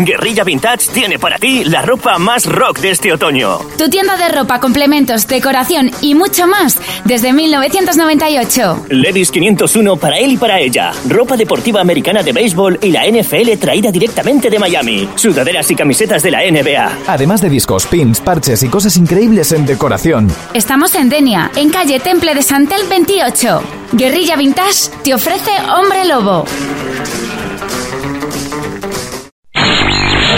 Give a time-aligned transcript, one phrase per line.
[0.00, 3.58] Guerrilla Vintage tiene para ti la ropa más rock de este otoño.
[3.76, 8.86] Tu tienda de ropa, complementos, decoración y mucho más desde 1998.
[8.90, 10.92] Levis 501 para él y para ella.
[11.08, 15.08] Ropa deportiva americana de béisbol y la NFL traída directamente de Miami.
[15.16, 16.98] Sudaderas y camisetas de la NBA.
[17.08, 20.28] Además de discos, pins, parches y cosas increíbles en decoración.
[20.54, 23.62] Estamos en Denia, en calle Temple de Santel 28.
[23.94, 26.44] Guerrilla Vintage te ofrece Hombre Lobo.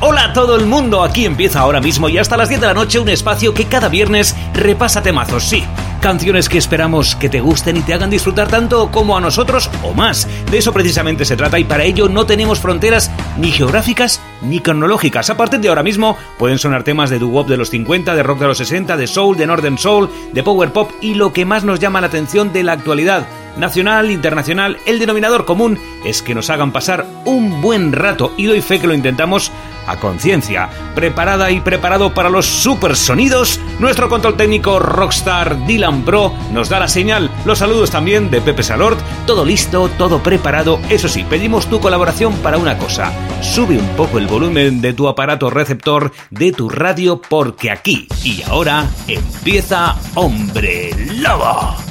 [0.00, 2.74] Hola a todo el mundo, aquí empieza ahora mismo y hasta las 10 de la
[2.74, 5.64] noche un espacio que cada viernes repasa temazos, sí,
[6.00, 9.92] canciones que esperamos que te gusten y te hagan disfrutar tanto como a nosotros o
[9.92, 10.28] más.
[10.52, 15.30] De eso precisamente se trata y para ello no tenemos fronteras ni geográficas ni cronológicas.
[15.30, 18.40] A partir de ahora mismo pueden sonar temas de doo-wop de los 50, de rock
[18.40, 21.64] de los 60, de soul, de northern soul, de power pop y lo que más
[21.64, 23.26] nos llama la atención de la actualidad
[23.56, 28.60] nacional, internacional, el denominador común es que nos hagan pasar un buen rato y doy
[28.60, 29.50] fe que lo intentamos
[29.86, 30.68] a conciencia.
[30.94, 36.80] Preparada y preparado para los super sonidos, nuestro control técnico Rockstar Dylan Pro nos da
[36.80, 37.30] la señal.
[37.44, 40.80] Los saludos también de Pepe Salord, todo listo, todo preparado.
[40.88, 43.12] Eso sí, pedimos tu colaboración para una cosa.
[43.42, 48.42] Sube un poco el volumen de tu aparato receptor de tu radio porque aquí y
[48.42, 51.85] ahora empieza Hombre Lobo.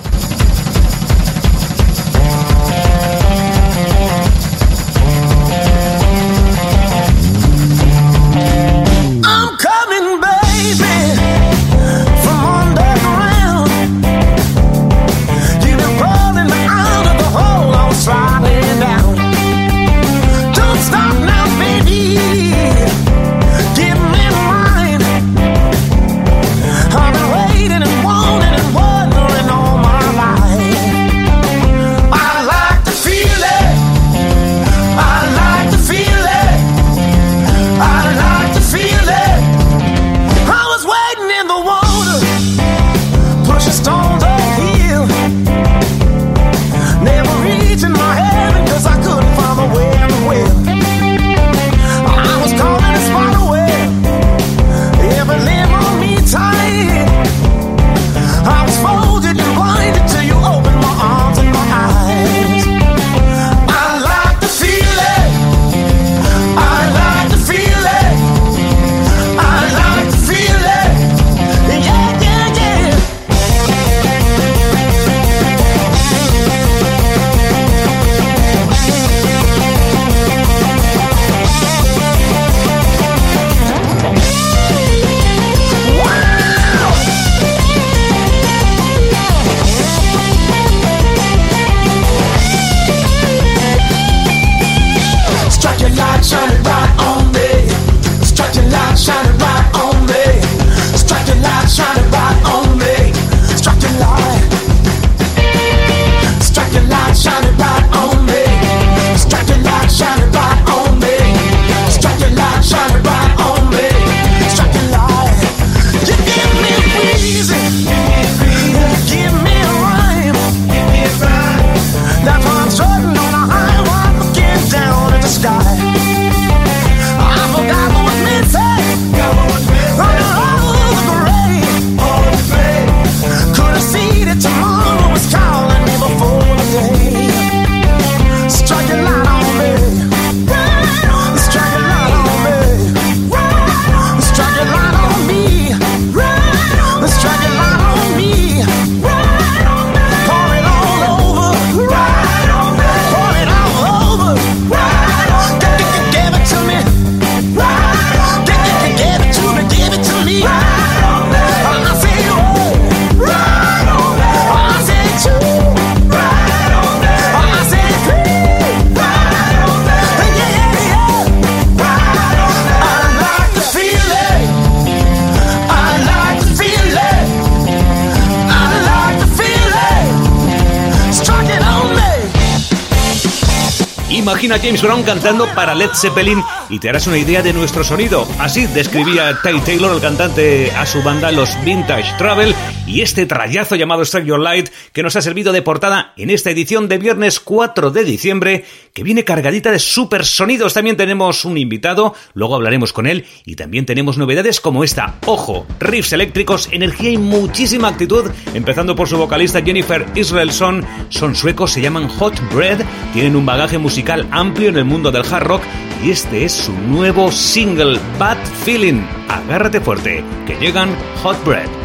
[184.65, 188.27] James Brown cantando para Led Zeppelin y te harás una idea de nuestro sonido.
[188.39, 192.55] Así describía Ty Taylor, el cantante, a su banda Los Vintage Travel
[192.87, 196.51] y este trayazo llamado Strike Your Light que nos ha servido de portada en esta
[196.51, 198.63] edición de viernes 4 de diciembre
[198.93, 200.73] que viene cargadita de super sonidos.
[200.73, 205.15] También tenemos un invitado, luego hablaremos con él y también tenemos novedades como esta.
[205.25, 210.85] Ojo, riffs eléctricos, energía y muchísima actitud, empezando por su vocalista Jennifer Israelson.
[211.09, 212.79] Son suecos, se llaman Hot Bread,
[213.11, 215.63] tienen un bagaje musical amplio en el mundo del hard rock
[216.01, 219.01] y este es su nuevo single Bad Feeling.
[219.27, 221.84] Agárrate fuerte, que llegan Hot Bread.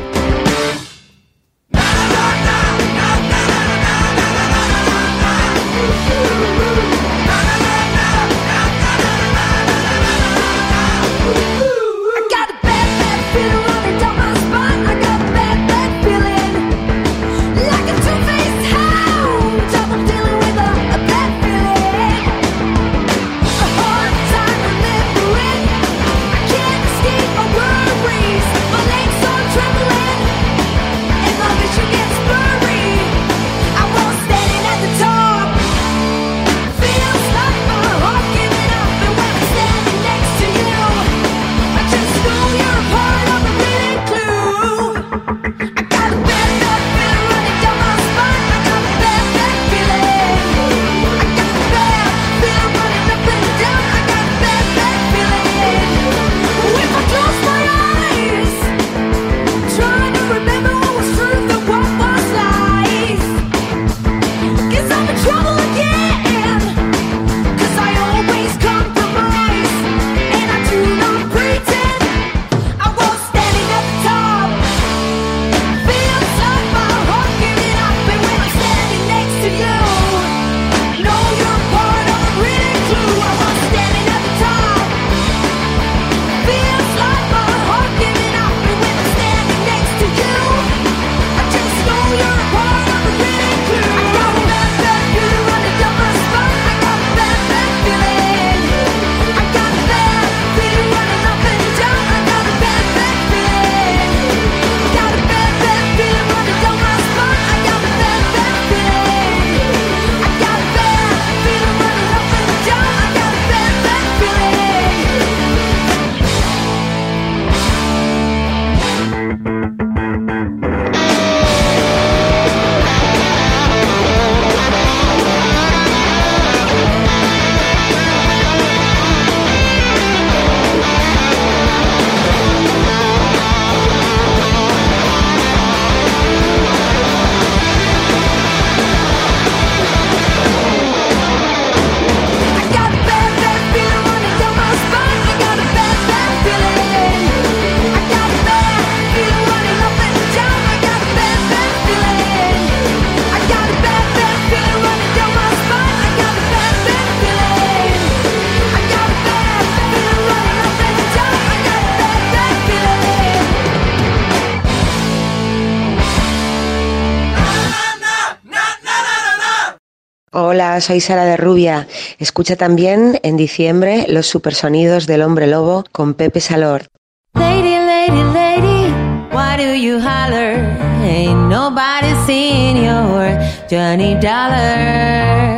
[170.81, 171.87] Soy Sara de Rubia.
[172.19, 176.87] Escucha también en diciembre los supersonidos del hombre lobo con Pepe Salor.
[177.35, 178.93] Lady, lady, lady,
[179.33, 180.57] why do you holler?
[181.03, 183.39] Ain't nobody seen your
[183.71, 185.50] Johnny Dollar.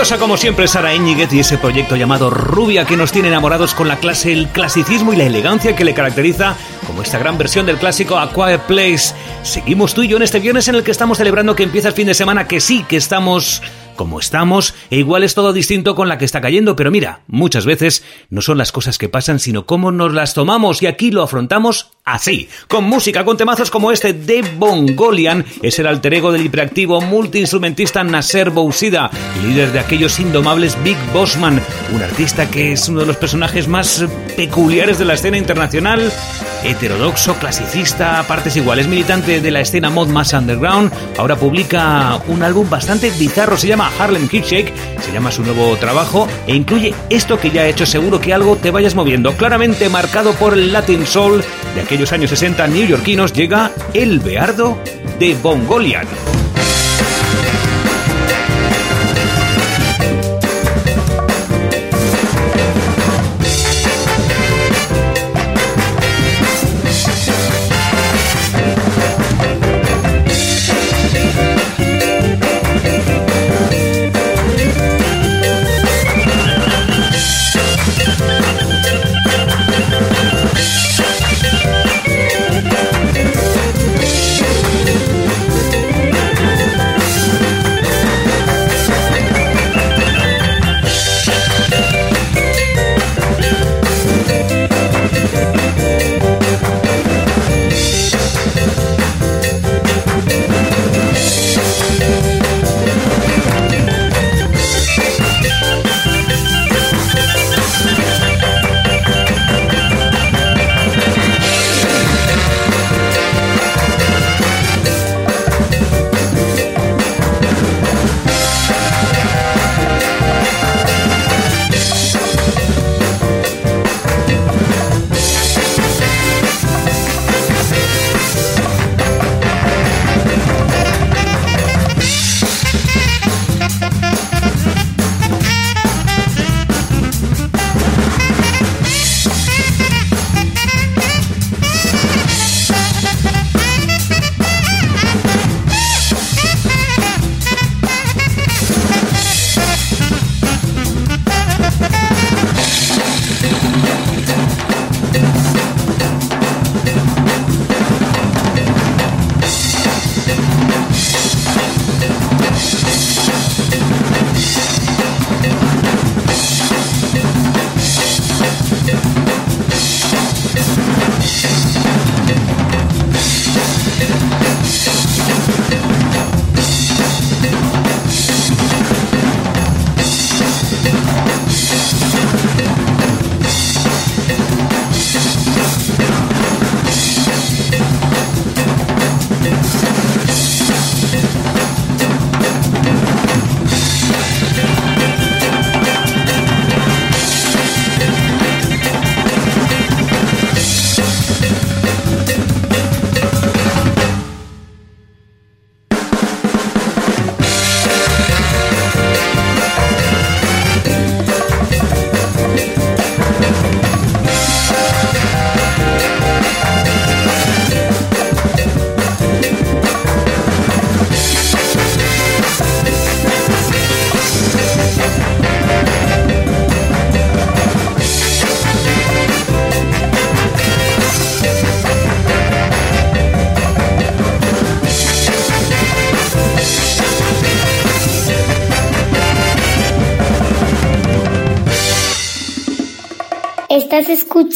[0.00, 3.98] Como siempre Sara Eñiguez y ese proyecto llamado Rubia que nos tiene enamorados con la
[3.98, 8.18] clase, el clasicismo y la elegancia que le caracteriza como esta gran versión del clásico
[8.18, 8.30] A
[8.66, 9.14] Place.
[9.42, 11.94] Seguimos tú y yo en este viernes en el que estamos celebrando que empieza el
[11.94, 13.62] fin de semana, que sí, que estamos
[13.94, 17.66] como estamos, e igual es todo distinto con la que está cayendo, pero mira, muchas
[17.66, 21.22] veces no son las cosas que pasan, sino cómo nos las tomamos y aquí lo
[21.22, 26.44] afrontamos así, con música, con temazos como este de Bongolian, es el alter ego del
[26.44, 29.10] hiperactivo multiinstrumentista Nasser Bousida,
[29.42, 31.60] líder de aquellos indomables Big Bossman,
[31.94, 34.04] un artista que es uno de los personajes más
[34.36, 36.12] peculiares de la escena internacional,
[36.64, 42.68] heterodoxo, clasicista, partes iguales, militante de la escena mod más underground, ahora publica un álbum
[42.68, 47.50] bastante bizarro, se llama Harlem Shake, se llama su nuevo trabajo e incluye esto que
[47.50, 51.42] ya he hecho seguro que algo te vayas moviendo, claramente marcado por el Latin Soul
[51.74, 54.78] de aquellos años 60 neoyorquinos, llega El Beardo
[55.18, 56.06] de Bongolian.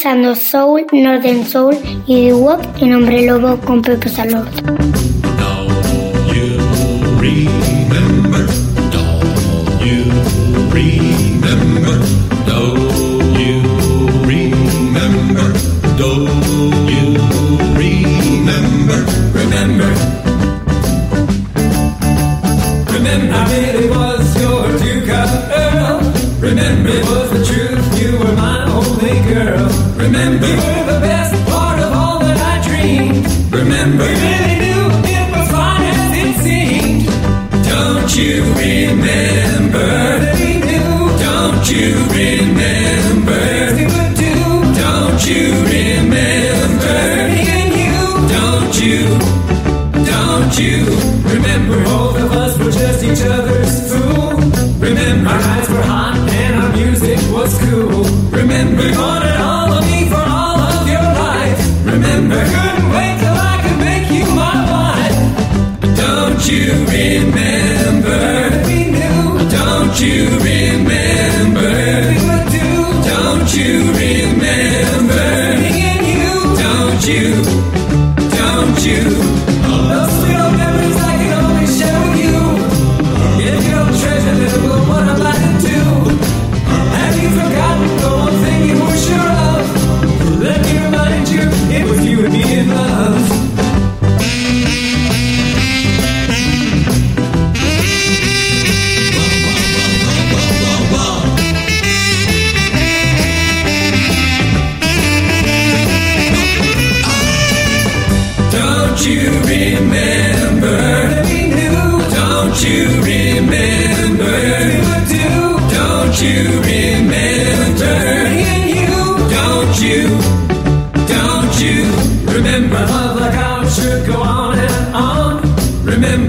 [0.04, 4.44] Escuchando Soul, Northern Soul y The Walk en Hombre Lobo con Pepe Salud.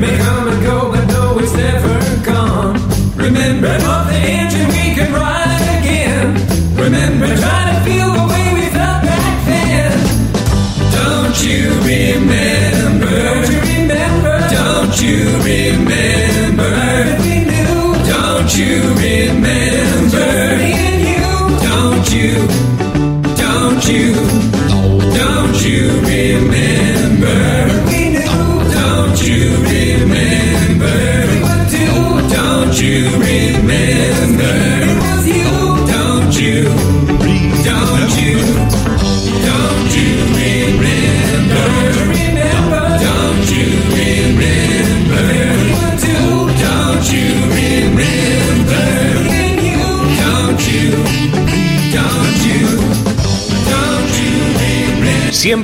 [0.05, 0.44] Remember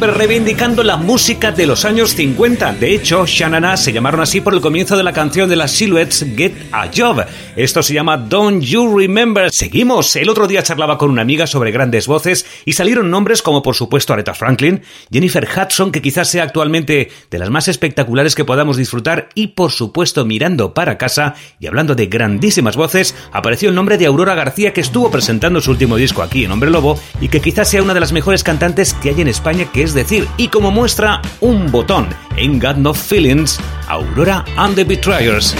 [0.01, 2.73] Reivindicando la música de los años 50.
[2.73, 6.25] De hecho, Shanana se llamaron así por el comienzo de la canción de las Silhouettes
[6.35, 7.23] Get a Job.
[7.61, 9.51] Esto se llama Don't You Remember.
[9.51, 10.15] Seguimos.
[10.15, 13.75] El otro día charlaba con una amiga sobre grandes voces y salieron nombres como por
[13.75, 18.77] supuesto Aretha Franklin, Jennifer Hudson, que quizás sea actualmente de las más espectaculares que podamos
[18.77, 23.99] disfrutar, y por supuesto mirando para casa y hablando de grandísimas voces, apareció el nombre
[23.99, 27.41] de Aurora García que estuvo presentando su último disco aquí en Hombre Lobo y que
[27.41, 30.47] quizás sea una de las mejores cantantes que hay en España, que es decir, y
[30.47, 35.55] como muestra un botón en Got No Feelings, Aurora and the Betrayers.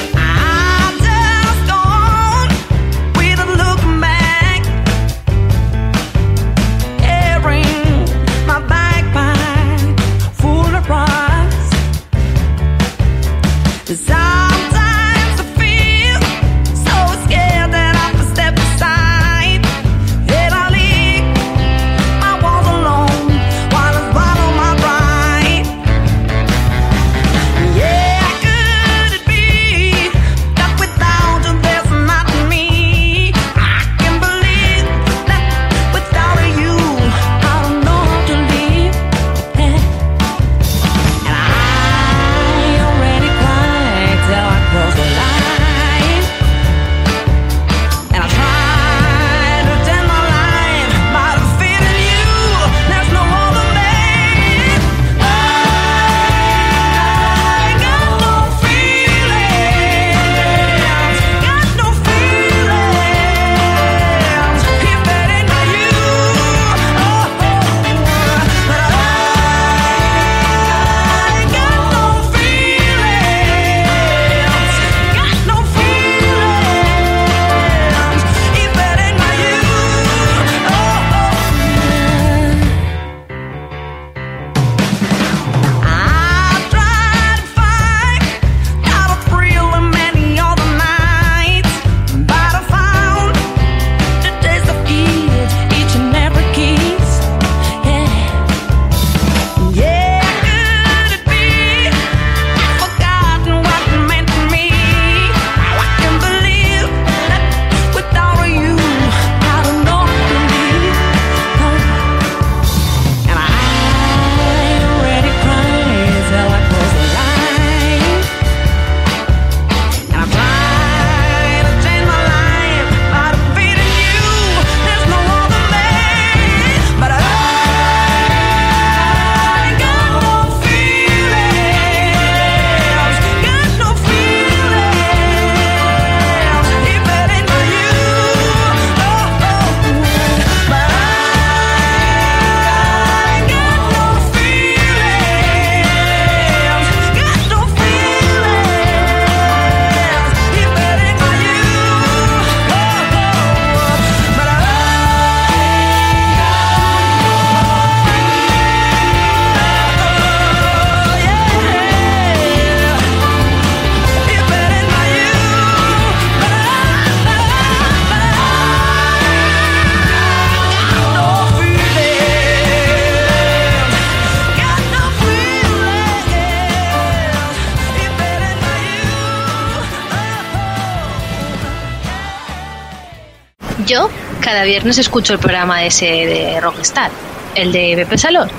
[184.71, 187.11] Viernes escucho el programa ese de Rockstar,
[187.55, 188.49] el de Pepe Salón.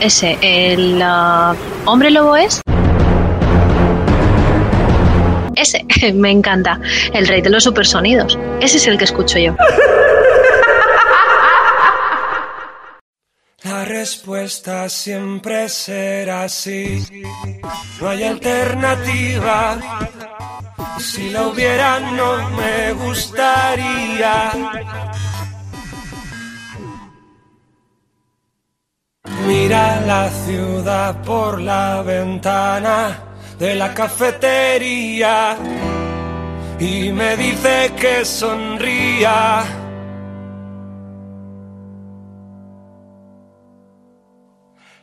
[0.00, 1.54] Ese, el ah,
[1.86, 2.60] hombre lobo es.
[5.56, 5.82] Ese,
[6.12, 6.78] me encanta.
[7.14, 8.38] El rey de los supersonidos.
[8.60, 9.56] Ese es el que escucho yo.
[13.64, 17.02] La respuesta siempre será sí.
[17.98, 19.78] No hay alternativa.
[20.98, 24.52] Si la hubiera no me gustaría.
[30.12, 32.96] La ciudad por la ventana
[33.58, 35.56] de la cafetería
[36.78, 39.64] y me dice que sonría.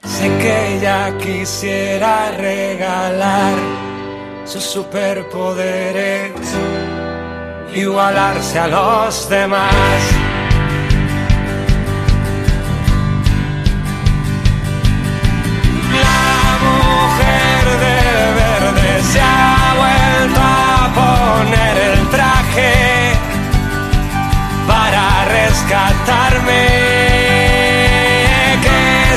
[0.04, 3.58] Sé que ella quisiera regalar
[4.46, 6.34] sus superpoderes,
[7.74, 10.29] igualarse a los demás.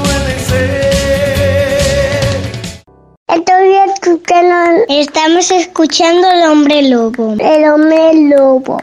[5.41, 7.35] Estamos escuchando el hombre lobo.
[7.39, 8.81] El hombre lobo.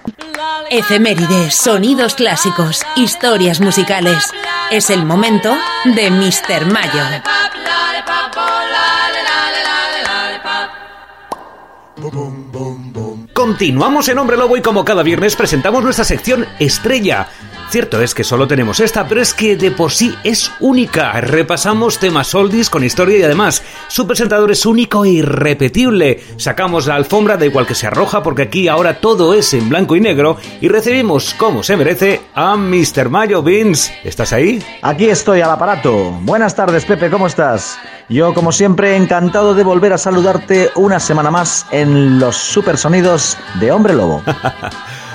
[0.71, 4.25] Efemérides, sonidos clásicos, historias musicales.
[4.71, 6.67] Es el momento de Mr.
[6.67, 7.05] Mayo.
[13.33, 17.29] Continuamos en Hombre Lobo y como cada viernes presentamos nuestra sección Estrella.
[17.71, 21.13] Cierto es que solo tenemos esta, pero es que de por sí es única.
[21.21, 26.19] Repasamos temas oldies con historia y además su presentador es único e irrepetible.
[26.39, 29.97] Sacamos la alfombra, da igual que sea roja, porque aquí ahora todo es en blanco
[29.97, 33.11] y negro y recibimos, como se merece, a Mr.
[33.11, 33.93] Mayo Vince.
[34.03, 34.65] ¿Estás ahí?
[34.81, 36.13] Aquí estoy al aparato.
[36.23, 37.79] Buenas tardes, Pepe, ¿cómo estás?
[38.09, 43.71] Yo, como siempre, encantado de volver a saludarte una semana más en los supersonidos de
[43.71, 44.23] Hombre Lobo.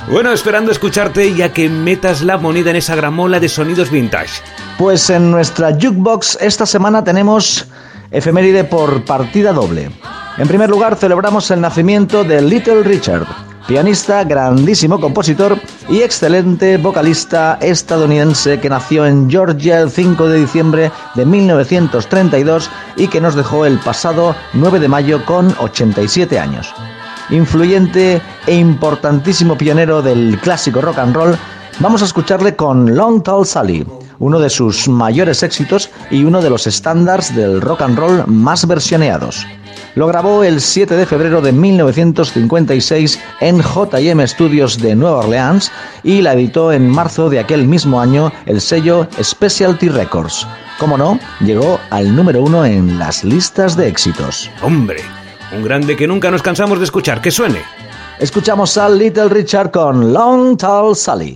[0.10, 4.42] Bueno, esperando escucharte ya que metas la moneda en esa gramola de sonidos vintage.
[4.78, 7.68] Pues en nuestra jukebox esta semana tenemos
[8.12, 9.90] efeméride por partida doble.
[10.38, 13.26] En primer lugar, celebramos el nacimiento de Little Richard,
[13.68, 20.92] pianista, grandísimo compositor y excelente vocalista estadounidense que nació en Georgia el 5 de diciembre
[21.16, 26.74] de 1932 y que nos dejó el pasado 9 de mayo con 87 años.
[27.34, 31.36] Influyente e importantísimo pionero del clásico rock and roll,
[31.80, 33.84] vamos a escucharle con Long Tall Sally,
[34.20, 38.68] uno de sus mayores éxitos y uno de los estándares del rock and roll más
[38.68, 39.48] versioneados.
[39.96, 45.72] Lo grabó el 7 de febrero de 1956 en JM Studios de Nueva Orleans
[46.04, 50.46] y la editó en marzo de aquel mismo año el sello Specialty Records.
[50.78, 54.52] Como no, llegó al número uno en las listas de éxitos.
[54.62, 54.98] Hombre,
[55.56, 57.22] un grande que nunca nos cansamos de escuchar.
[57.22, 57.62] Que suene.
[58.20, 61.36] Escuchamos a Little Richard con Long Tall Sally.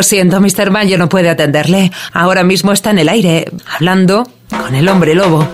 [0.00, 0.70] Lo siento, Mr.
[0.70, 1.92] Mayo no puede atenderle.
[2.14, 3.44] Ahora mismo está en el aire,
[3.76, 5.46] hablando con el hombre lobo.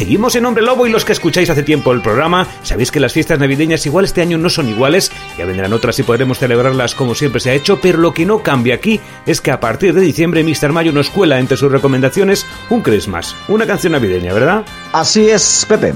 [0.00, 3.12] Seguimos en Hombre Lobo y los que escucháis hace tiempo el programa, sabéis que las
[3.12, 7.14] fiestas navideñas igual este año no son iguales, ya vendrán otras y podremos celebrarlas como
[7.14, 10.00] siempre se ha hecho, pero lo que no cambia aquí es que a partir de
[10.00, 10.72] diciembre Mr.
[10.72, 14.64] Mayo nos cuela entre sus recomendaciones un Christmas, una canción navideña, ¿verdad?
[14.94, 15.92] Así es, Pepe.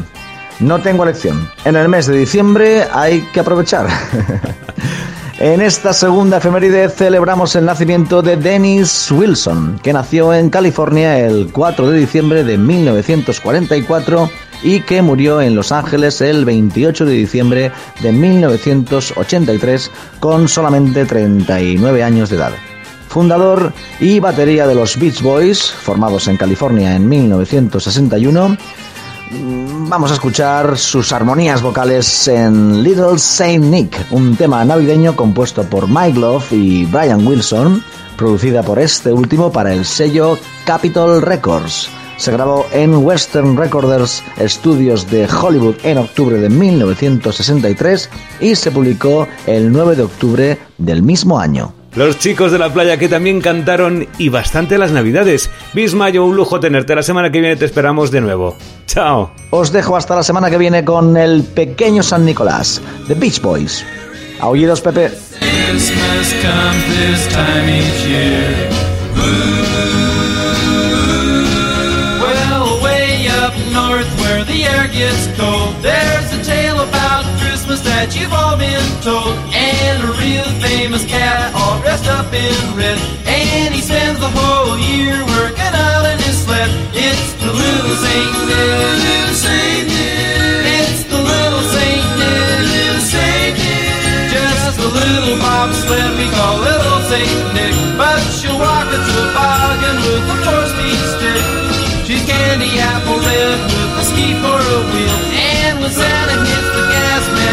[0.61, 1.51] No tengo elección.
[1.65, 3.87] En el mes de diciembre hay que aprovechar.
[5.41, 11.51] En esta segunda efeméride celebramos el nacimiento de Dennis Wilson, que nació en California el
[11.51, 14.31] 4 de diciembre de 1944
[14.63, 22.05] y que murió en Los Ángeles el 28 de diciembre de 1983 con solamente 39
[22.05, 22.53] años de edad.
[23.09, 28.57] Fundador y batería de los Beach Boys, formados en California en 1961, Mm,
[29.89, 35.89] Vamos a escuchar sus armonías vocales en Little Saint Nick, un tema navideño compuesto por
[35.89, 37.83] Mike Love y Brian Wilson,
[38.17, 41.89] producida por este último para el sello Capitol Records.
[42.17, 49.27] Se grabó en Western Recorders Studios de Hollywood en octubre de 1963 y se publicó
[49.47, 51.75] el 9 de octubre del mismo año.
[51.97, 55.49] Los chicos de la playa que también cantaron y bastante las navidades.
[55.75, 56.95] Bismayo, un lujo tenerte.
[56.97, 58.57] La semana que viene te esperamos de nuevo.
[58.87, 59.31] Chao.
[59.51, 63.85] Os dejo hasta la semana que viene con el pequeño San Nicolás, The Beach Boys.
[64.41, 65.11] Aullidos, Pepe.
[65.39, 68.69] Christmas comes this time each year.
[72.21, 76.24] Well, way up north where the air gets cold, there's
[77.75, 79.35] Christmas that you've all been told.
[79.51, 82.99] And a real famous cat all dressed up in red.
[83.27, 86.71] And he spends the whole year working out in his sled.
[86.95, 88.79] It's the little Saint Nick.
[89.03, 90.87] Little Saint Nick.
[90.87, 92.63] It's the little Saint Nick.
[92.63, 94.31] Little Saint Nick.
[94.31, 97.75] Just a little bobsled we call little Saint Nick.
[97.99, 101.43] But she'll walk a toboggan with a four-speed stick.
[102.07, 105.19] She's candy apple red with a ski for a wheel.
[105.35, 107.44] And when Santa hits the gas, man,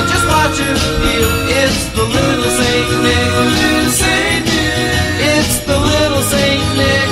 [0.51, 1.31] watch her feel.
[1.47, 3.89] It's the little Saint Nick.
[3.91, 4.91] Saint Nick.
[5.35, 7.09] It's the little Saint Nick.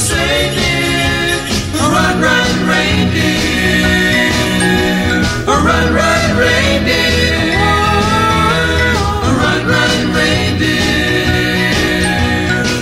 [0.00, 1.42] Saint Nick.
[1.74, 3.92] Run, run, reindeer.
[5.46, 7.56] Run, run, reindeer.
[9.42, 10.62] Run, run, reindeer.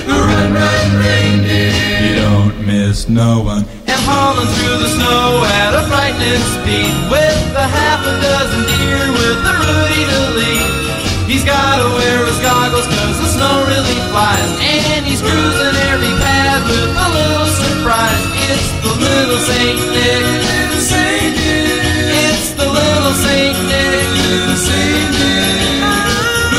[0.07, 1.75] Run, run, reindeer.
[2.07, 3.86] You don't miss no one.
[4.07, 9.39] Hauling through the snow at a frightening speed with a half a dozen deer with
[9.43, 10.71] the Rudy to lead.
[11.27, 14.51] He's gotta wear his goggles cause the snow really flies.
[14.63, 18.23] And he's cruising every path with a little surprise.
[18.47, 20.23] It's the little Saint Nick.
[20.23, 21.83] Little Saint Nick.
[22.31, 24.07] It's the little Saint Nick.
[24.23, 25.83] Little Saint Nick.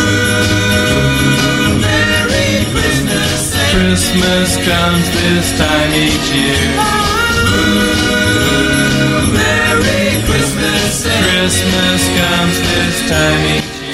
[0.03, 3.55] Ooh, Merry Christmas.
[3.71, 7.16] Christmas comes this time each year.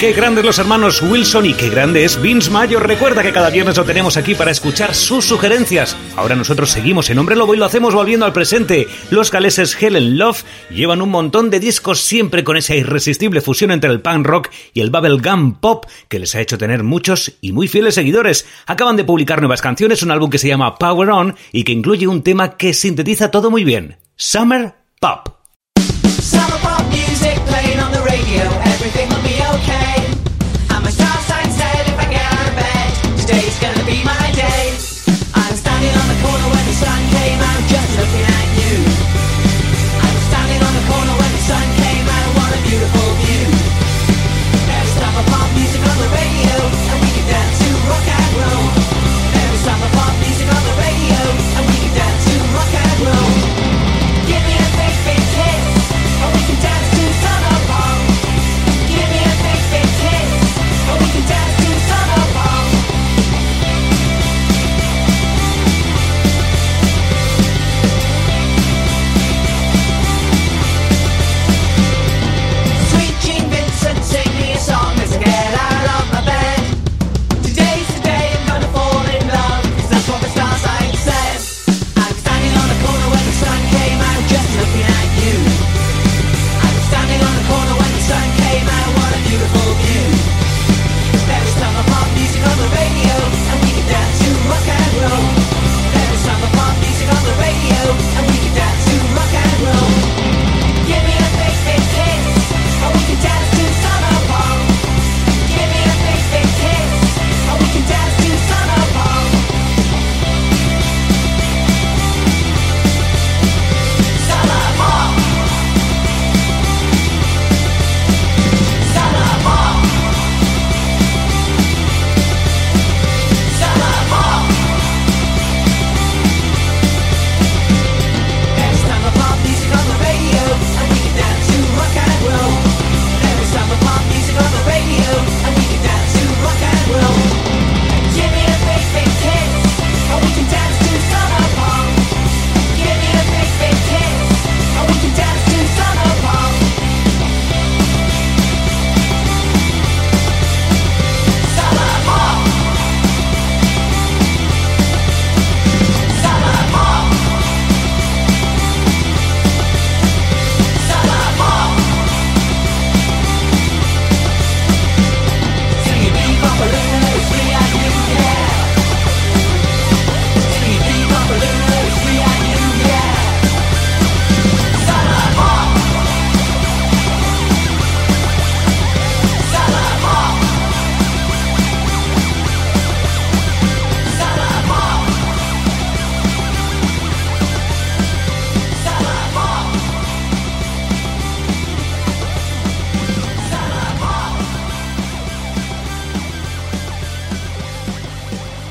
[0.00, 2.80] Qué grandes los hermanos Wilson y qué grande es Vince Mayo.
[2.80, 5.96] Recuerda que cada viernes lo tenemos aquí para escuchar sus sugerencias.
[6.16, 8.88] Ahora nosotros seguimos en Hombre Lobo y lo hacemos volviendo al presente.
[9.10, 13.90] Los galeses Helen Love llevan un montón de discos siempre con esa irresistible fusión entre
[13.90, 17.68] el punk rock y el bubblegum pop que les ha hecho tener muchos y muy
[17.68, 18.46] fieles seguidores.
[18.66, 22.08] Acaban de publicar nuevas canciones, un álbum que se llama Power On y que incluye
[22.08, 23.96] un tema que sintetiza todo muy bien.
[24.16, 25.43] Summer Pop.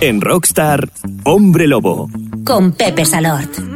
[0.05, 0.89] En Rockstar,
[1.23, 2.09] Hombre Lobo.
[2.43, 3.72] Con Pepe Salort.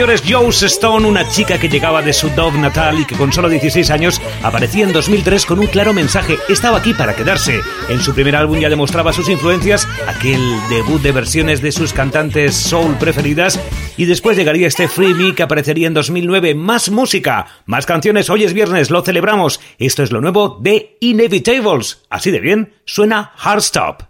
[0.00, 3.50] mayores Joe Stone, una chica que llegaba de su Dove natal y que con solo
[3.50, 7.60] 16 años aparecía en 2003 con un claro mensaje, estaba aquí para quedarse.
[7.90, 10.40] En su primer álbum ya demostraba sus influencias, aquel
[10.70, 13.60] debut de versiones de sus cantantes soul preferidas
[13.98, 16.54] y después llegaría este Free Me que aparecería en 2009.
[16.54, 19.60] Más música, más canciones, hoy es viernes, lo celebramos.
[19.78, 22.06] Esto es lo nuevo de Inevitables.
[22.08, 24.09] Así de bien, suena Hardstop.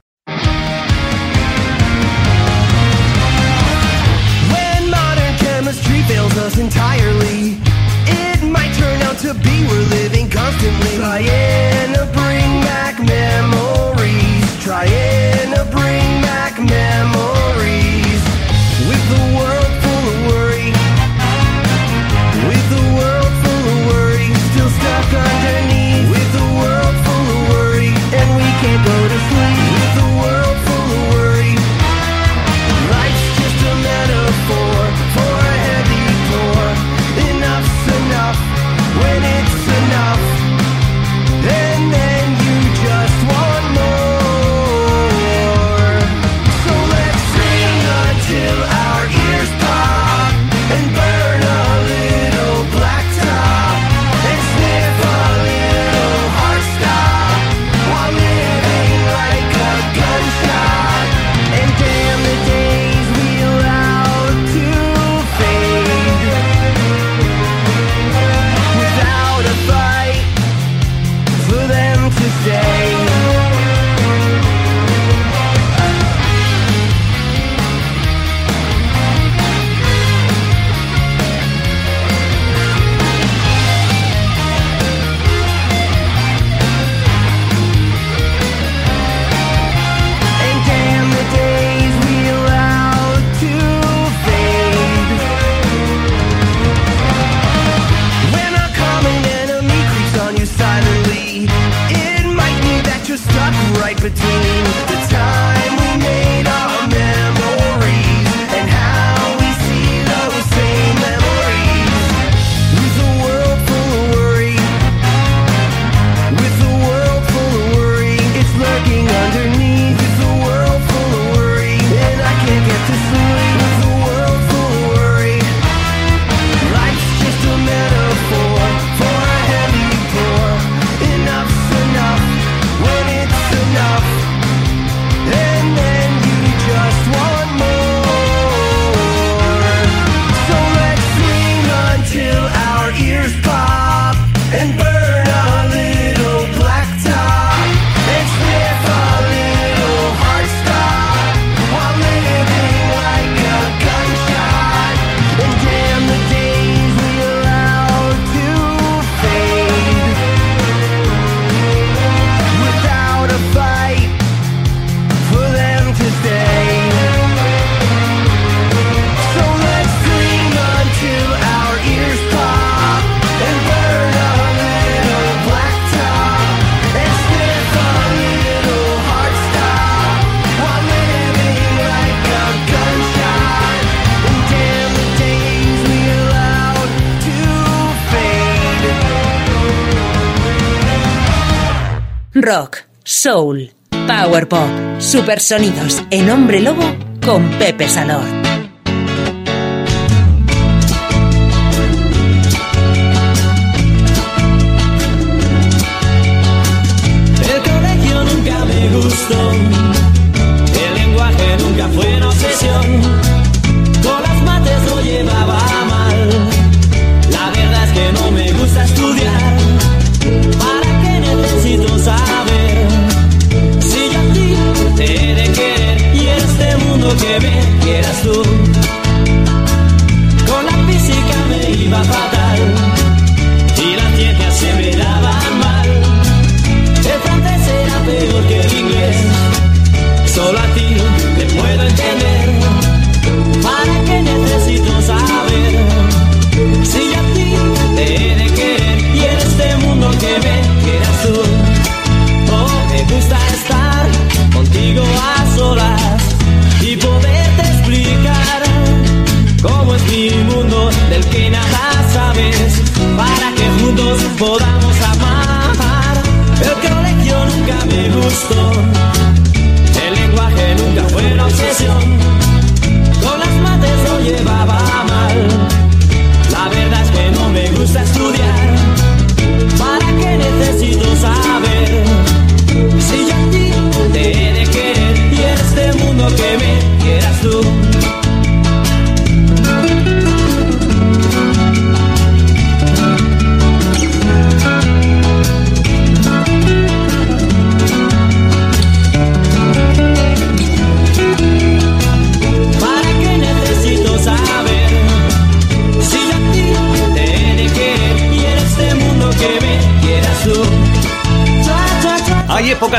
[193.23, 193.71] Soul,
[194.07, 198.50] power pop, supersonidos en Hombre Lobo con Pepe Salor.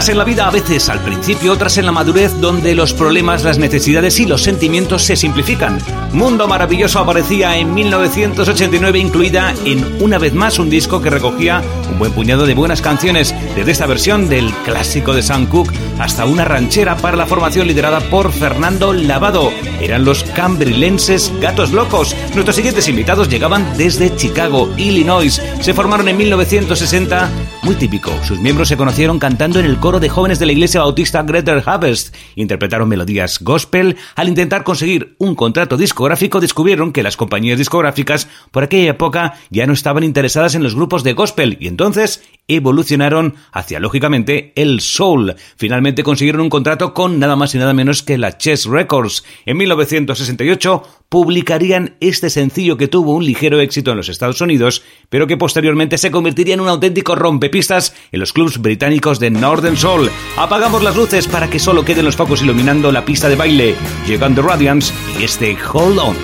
[0.07, 3.59] En la vida, a veces al principio, otras en la madurez, donde los problemas, las
[3.59, 5.77] necesidades y los sentimientos se simplifican.
[6.11, 11.99] Mundo Maravilloso aparecía en 1989, incluida en Una vez más un disco que recogía un
[11.99, 16.45] buen puñado de buenas canciones, desde esta versión del clásico de Sam Cooke hasta una
[16.45, 19.51] ranchera para la formación liderada por Fernando Lavado.
[19.79, 22.15] Eran los cambrilenses Gatos Locos.
[22.33, 25.41] Nuestros siguientes invitados llegaban desde Chicago, Illinois.
[25.61, 27.29] Se formaron en 1960,
[27.63, 28.11] muy típico.
[28.23, 31.61] Sus miembros se conocieron cantando en el coro de jóvenes de la iglesia bautista Greater
[31.65, 32.15] Harvest.
[32.35, 33.97] Interpretaron melodías gospel.
[34.15, 39.67] Al intentar conseguir un contrato discográfico, descubrieron que las compañías discográficas por aquella época ya
[39.67, 45.35] no estaban interesadas en los grupos de gospel y entonces evolucionaron hacia, lógicamente, el soul.
[45.57, 49.23] Finalmente consiguieron un contrato con nada más y nada menos que la Chess Records.
[49.45, 55.27] En 1968 publicarían este sencillo que tuvo un ligero éxito en los Estados Unidos, pero
[55.27, 60.09] que posteriormente se convertiría en un auténtico rompepistas en los clubs británicos de Northern Soul.
[60.37, 63.75] Apagamos las luces para que solo queden los focos iluminando la pista de baile.
[64.07, 66.15] Llegan The Radiance y este Hold On.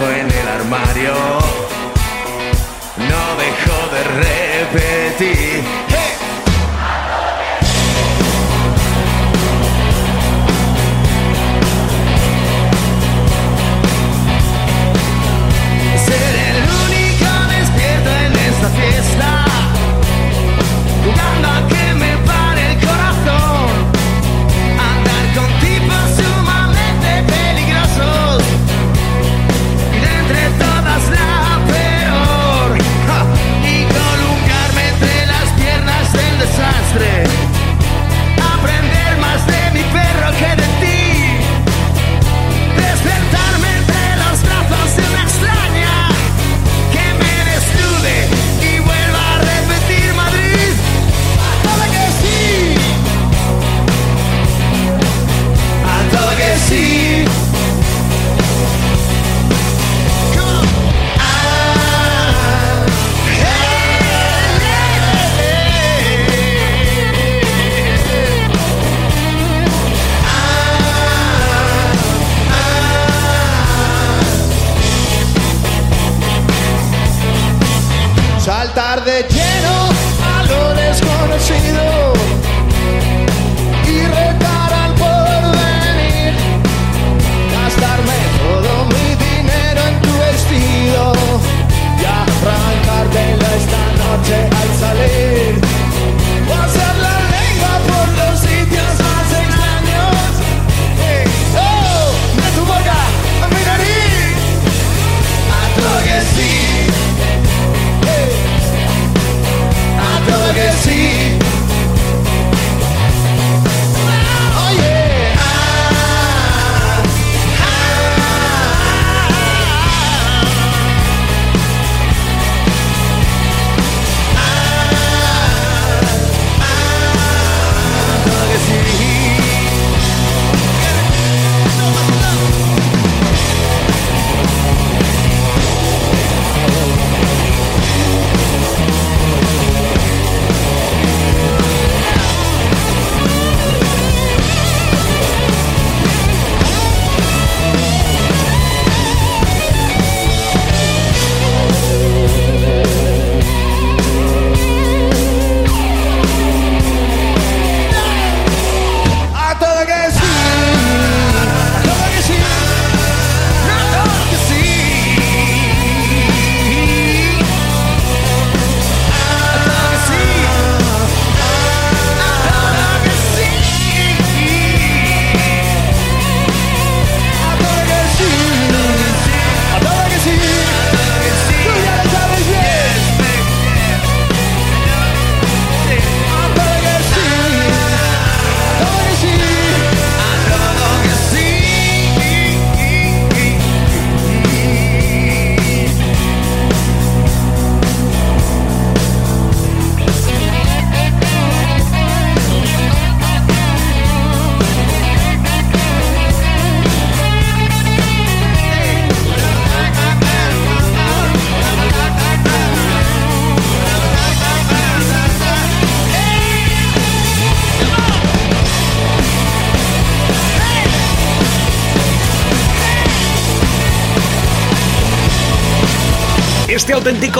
[0.00, 1.31] En el armario,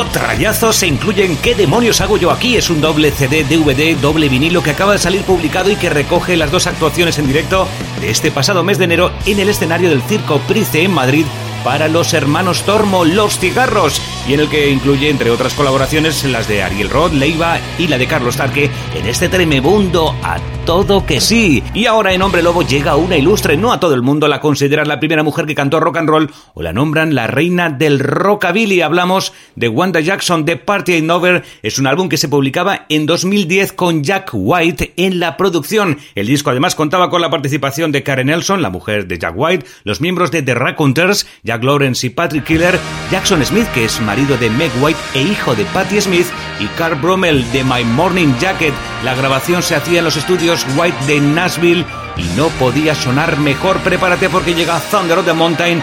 [0.01, 2.57] auténtico se incluye en ¿Qué demonios hago yo aquí?
[2.57, 6.37] Es un doble CD, DVD, doble vinilo que acaba de salir publicado y que recoge
[6.37, 7.69] las dos actuaciones en directo
[8.01, 11.27] de este pasado mes de enero en el escenario del Circo Price en Madrid
[11.63, 16.49] para los hermanos Tormo Los Cigarros y en el que incluye entre otras colaboraciones las
[16.49, 20.17] de Ariel Roth, Leiva y la de Carlos Tarque en este tremebundo
[20.65, 21.63] todo que sí.
[21.75, 24.89] Y ahora en Hombre Lobo llega una ilustre, no a todo el mundo la consideran
[24.89, 28.81] la primera mujer que cantó rock and roll o la nombran la reina del rockabilly.
[28.81, 33.07] Hablamos de Wanda Jackson de Party in Over, es un álbum que se publicaba en
[33.07, 35.99] 2010 con Jack White en la producción.
[36.15, 39.67] El disco además contaba con la participación de Karen Nelson, la mujer de Jack White,
[39.85, 42.79] los miembros de The Raconteurs, Jack Lawrence y Patrick Killer,
[43.11, 46.27] Jackson Smith, que es marido de Meg White e hijo de Patti Smith,
[46.61, 48.75] y Carl Brummel de My Morning Jacket.
[49.05, 51.87] La grabación se hacía en los estudios White de Nashville
[52.17, 53.79] y no podía sonar mejor.
[53.79, 55.83] Prepárate porque llega Thunder of the Mountain.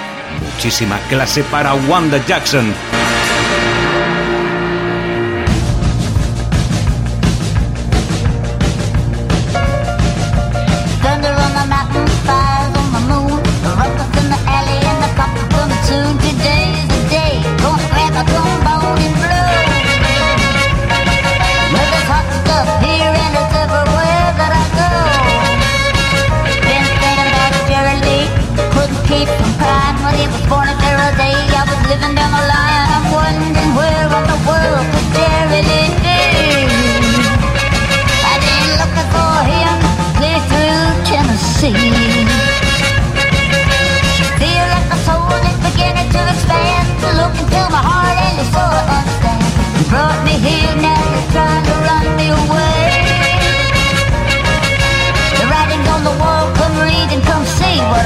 [0.53, 2.74] Muchísima clase para Wanda Jackson.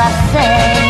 [0.06, 0.83] I say.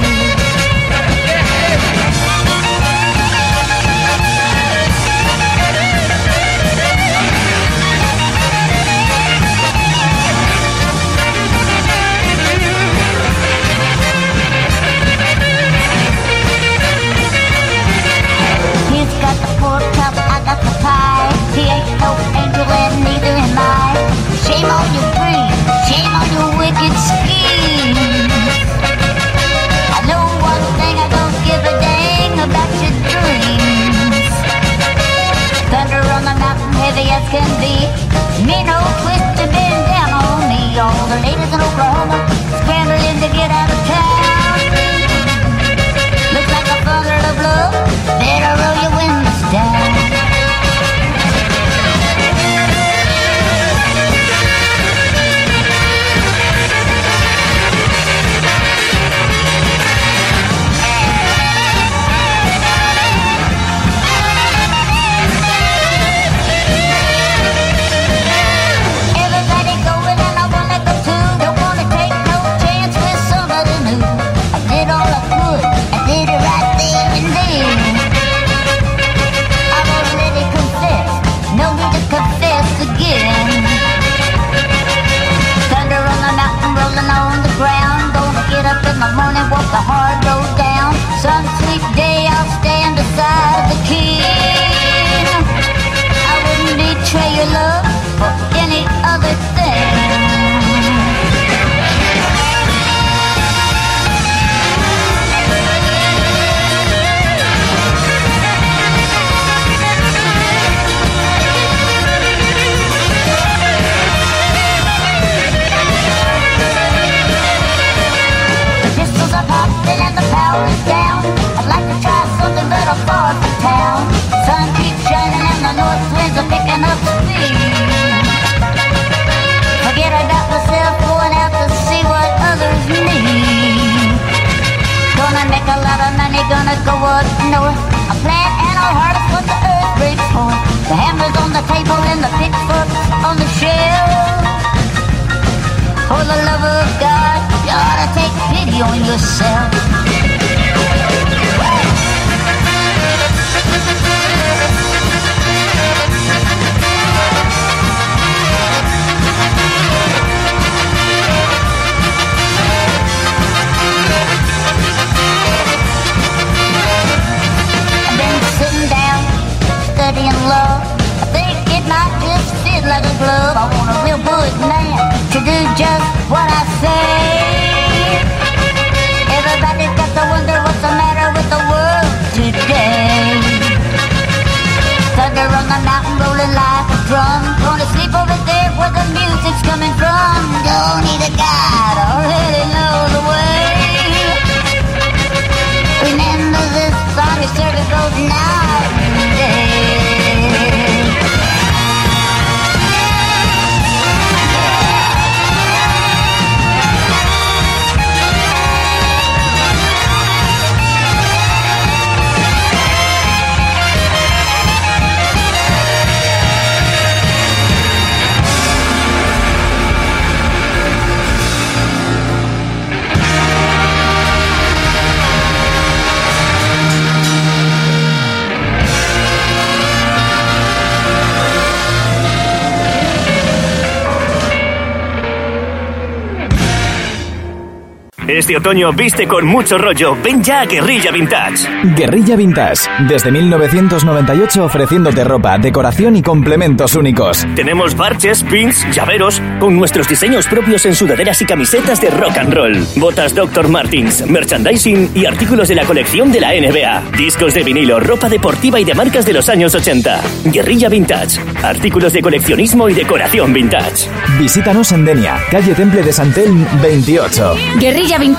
[238.48, 240.18] De otoño viste con mucho rollo.
[240.22, 241.66] Ven ya a Guerrilla Vintage.
[241.96, 247.48] Guerrilla Vintage, desde 1998 ofreciéndote ropa, decoración y complementos únicos.
[247.56, 252.54] Tenemos parches, pins, llaveros, con nuestros diseños propios en sudaderas y camisetas de rock and
[252.54, 252.86] roll.
[252.98, 253.70] Botas Dr.
[253.70, 257.18] Martins, merchandising y artículos de la colección de la NBA.
[257.18, 260.22] Discos de vinilo, ropa deportiva y de marcas de los años 80.
[260.46, 264.10] Guerrilla Vintage, artículos de coleccionismo y decoración vintage.
[264.38, 267.56] Visítanos en Denia, calle Temple de Santel 28.
[267.80, 268.33] Guerrilla Vintage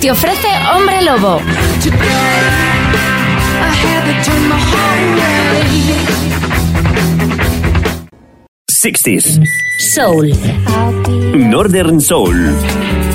[0.00, 1.40] te ofrece Hombre Lobo.
[8.68, 9.40] Sixties.
[9.94, 10.32] Soul.
[11.34, 12.54] Northern Soul.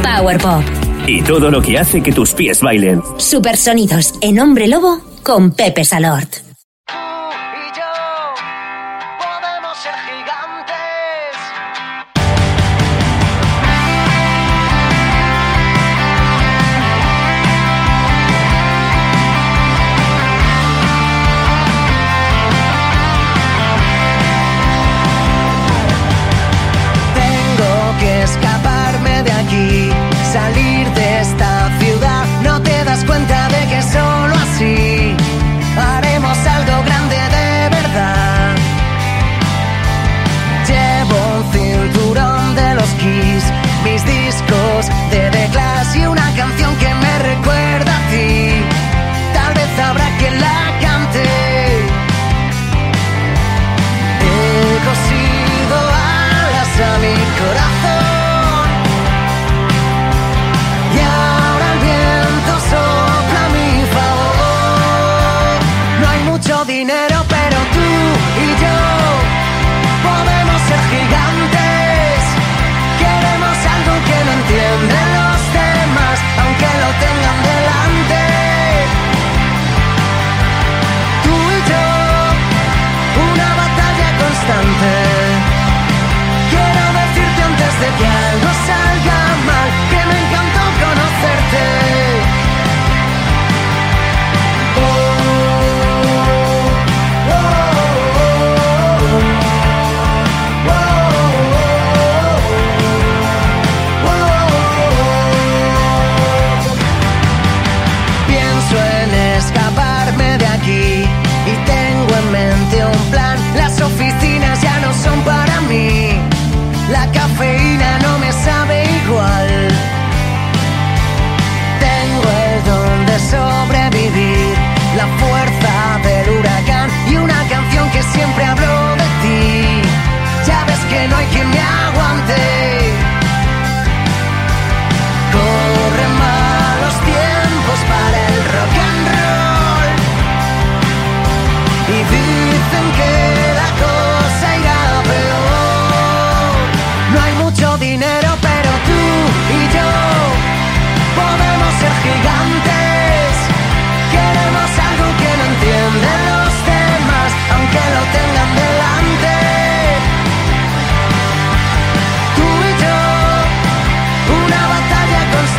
[0.02, 0.64] Power Pop.
[1.08, 3.02] Y todo lo que hace que tus pies bailen.
[3.18, 6.53] Supersonidos en Hombre Lobo con Pepe Salort.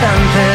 [0.04, 0.53] instante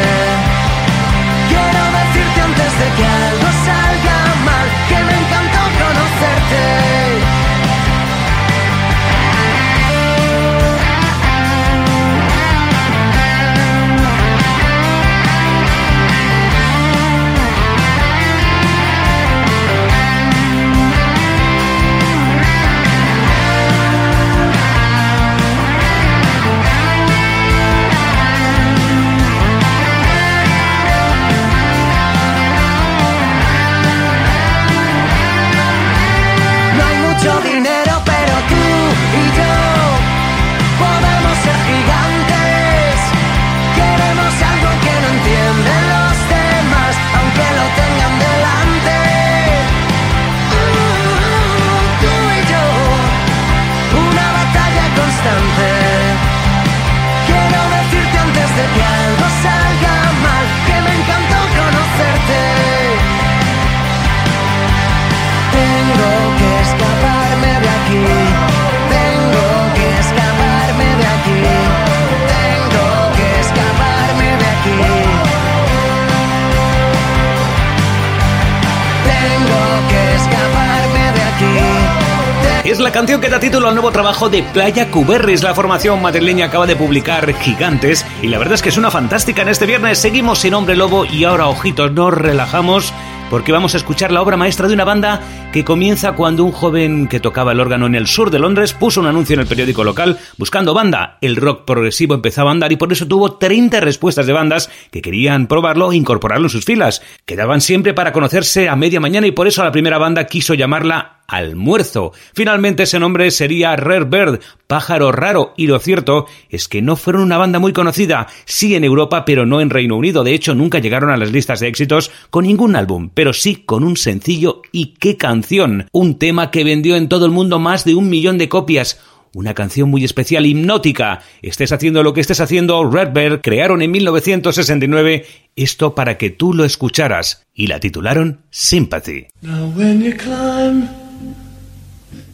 [82.89, 85.43] la canción que da título al nuevo trabajo de Playa Cuberris.
[85.43, 89.43] La formación madrileña acaba de publicar Gigantes y la verdad es que es una fantástica.
[89.43, 92.91] En este viernes seguimos sin Hombre Lobo y ahora, ojitos, nos relajamos
[93.29, 95.21] porque vamos a escuchar la obra maestra de una banda
[95.53, 99.01] que comienza cuando un joven que tocaba el órgano en el sur de Londres puso
[99.01, 101.19] un anuncio en el periódico local buscando banda.
[101.21, 105.03] El rock progresivo empezaba a andar y por eso tuvo 30 respuestas de bandas que
[105.03, 107.03] querían probarlo e incorporarlo en sus filas.
[107.27, 111.18] Quedaban siempre para conocerse a media mañana y por eso la primera banda quiso llamarla
[111.30, 112.11] Almuerzo.
[112.34, 117.23] Finalmente ese nombre sería Rare Bird, pájaro raro, y lo cierto es que no fueron
[117.23, 120.23] una banda muy conocida, sí en Europa, pero no en Reino Unido.
[120.23, 123.84] De hecho, nunca llegaron a las listas de éxitos con ningún álbum, pero sí con
[123.84, 125.88] un sencillo y qué canción.
[125.91, 128.99] Un tema que vendió en todo el mundo más de un millón de copias.
[129.34, 131.21] Una canción muy especial, hipnótica.
[131.43, 135.25] Estés haciendo lo que estés haciendo, Redbird crearon en 1969
[135.55, 139.27] esto para que tú lo escucharas y la titularon Sympathy.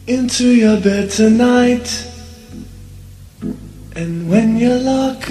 [0.06, 2.06] Into your bed tonight,
[3.96, 5.28] and when you lock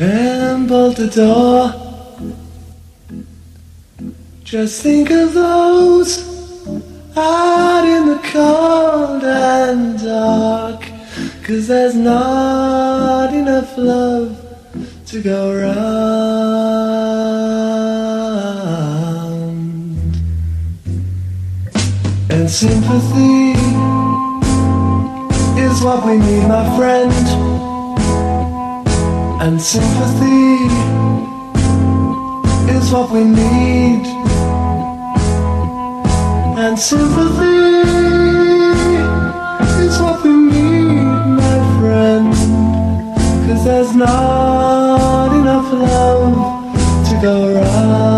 [0.00, 1.72] and bolt the door,
[4.42, 6.26] just think of those
[7.16, 10.82] out in the cold and dark,
[11.44, 14.36] cause there's not enough love
[15.06, 16.58] to go round.
[22.48, 23.52] And sympathy
[25.60, 27.12] is what we need, my friend.
[29.42, 30.64] And sympathy
[32.72, 34.06] is what we need.
[36.56, 37.68] And sympathy
[39.84, 41.04] is what we need,
[41.42, 42.32] my friend.
[43.46, 48.17] Cause there's not enough love to go round.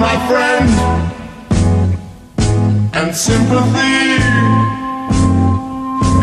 [0.00, 0.68] My friend.
[2.94, 4.16] And sympathy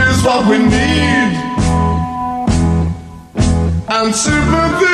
[0.09, 1.31] is what we need.
[3.89, 4.92] And sympathy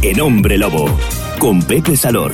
[0.00, 0.86] En Hombre Lobo,
[1.38, 2.32] con Pepe Salor.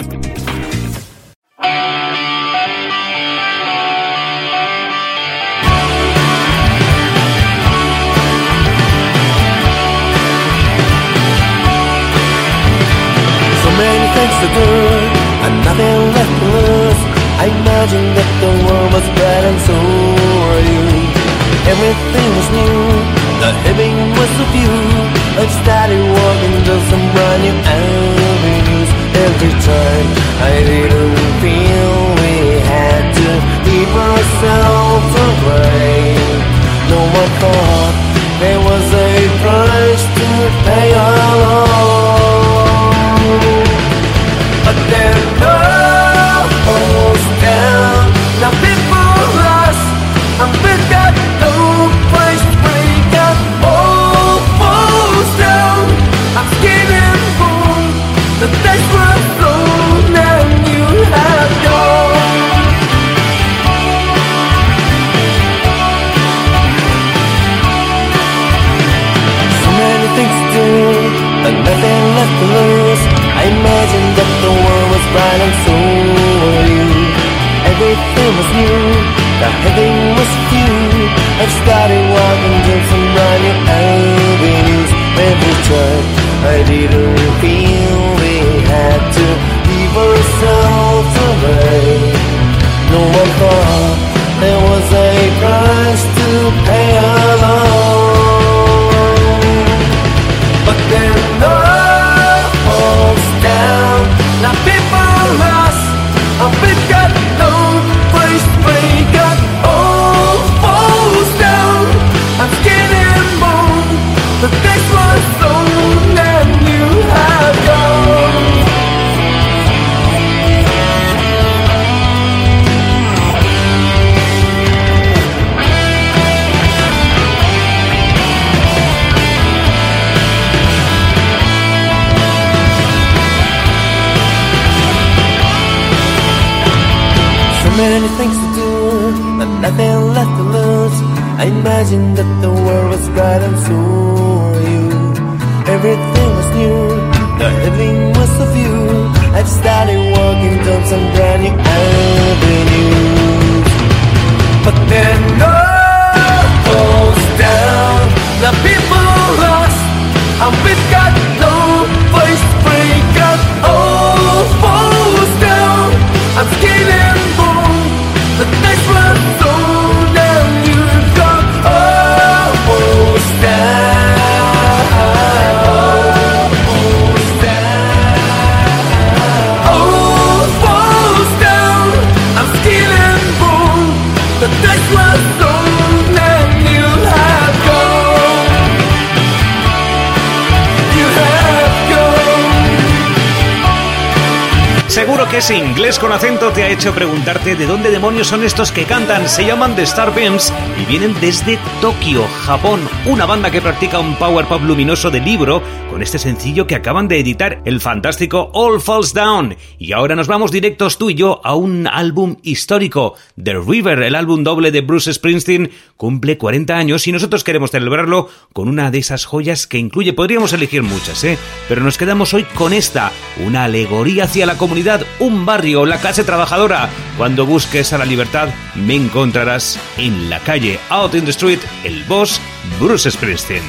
[196.93, 199.29] preguntarte de dónde demonios son estos que cantan.
[199.29, 204.15] Se llaman The Star Beams y vienen desde Tokio, Japón, una banda que practica un
[204.17, 208.81] power pop luminoso de libro con este sencillo que acaban de editar, el fantástico All
[208.81, 209.57] Falls Down.
[209.79, 213.15] Y ahora nos vamos directos tú y yo a un álbum histórico
[213.47, 218.29] The River, el álbum doble de Bruce Springsteen, cumple 40 años y nosotros queremos celebrarlo
[218.53, 221.39] con una de esas joyas que incluye, podríamos elegir muchas, ¿eh?
[221.69, 223.13] Pero nos quedamos hoy con esta,
[223.47, 226.91] una alegoría hacia la comunidad, un barrio, la clase trabajadora.
[227.17, 232.03] Cuando busques a la libertad, me encontrarás en la calle, out in the street, el
[232.07, 232.41] boss
[232.81, 233.63] Bruce Springsteen.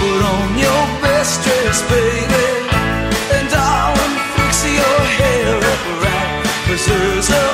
[0.00, 0.84] Put on your
[1.88, 2.34] baby,
[3.32, 3.48] and
[4.36, 6.44] fix your hair up right.
[6.66, 7.53] Cause there's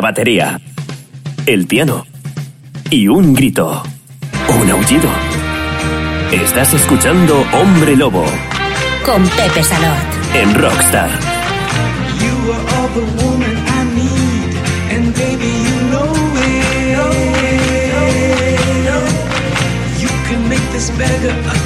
[0.00, 0.58] la batería,
[1.44, 2.06] el piano
[2.88, 3.82] y un grito,
[4.48, 5.10] un aullido.
[6.32, 8.24] Estás escuchando Hombre Lobo
[9.04, 9.98] Con Pepe Salot.
[10.34, 11.10] en Rockstar.
[12.18, 14.54] You are all the woman I need,
[14.90, 16.60] and baby, you know it.
[20.00, 21.59] You can make this beggar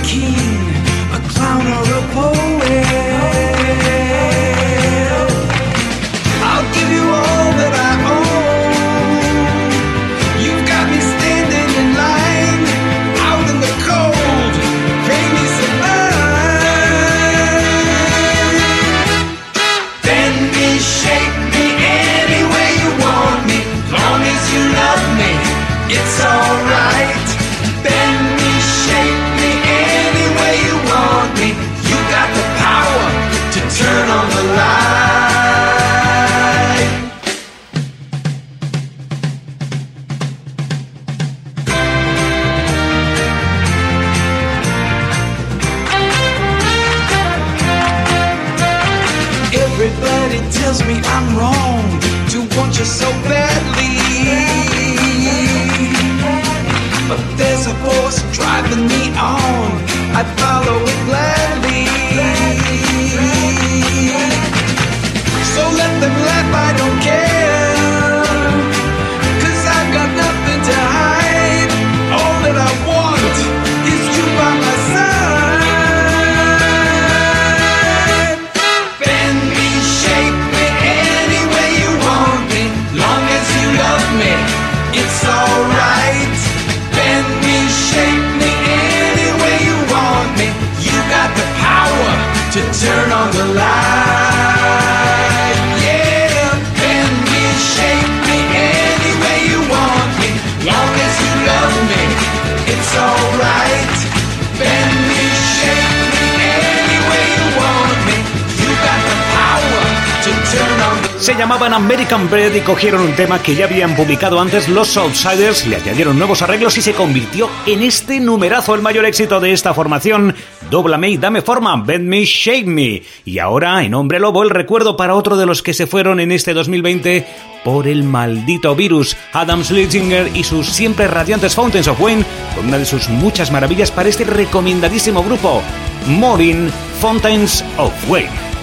[111.44, 115.76] llamaban American Bread y cogieron un tema que ya habían publicado antes los Outsiders, le
[115.76, 120.34] añadieron nuevos arreglos y se convirtió en este numerazo, el mayor éxito de esta formación.
[120.70, 123.02] Dóblame y dame forma, Bend Me, Shape Me.
[123.26, 126.32] Y ahora, en Hombre Lobo, el recuerdo para otro de los que se fueron en
[126.32, 127.26] este 2020
[127.62, 132.24] por el maldito virus, Adam Schlesinger y sus siempre radiantes Fountains of Wayne,
[132.56, 135.60] con una de sus muchas maravillas para este recomendadísimo grupo,
[136.06, 136.70] Morin
[137.02, 138.53] Fountains of Wayne.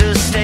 [0.00, 0.37] understand.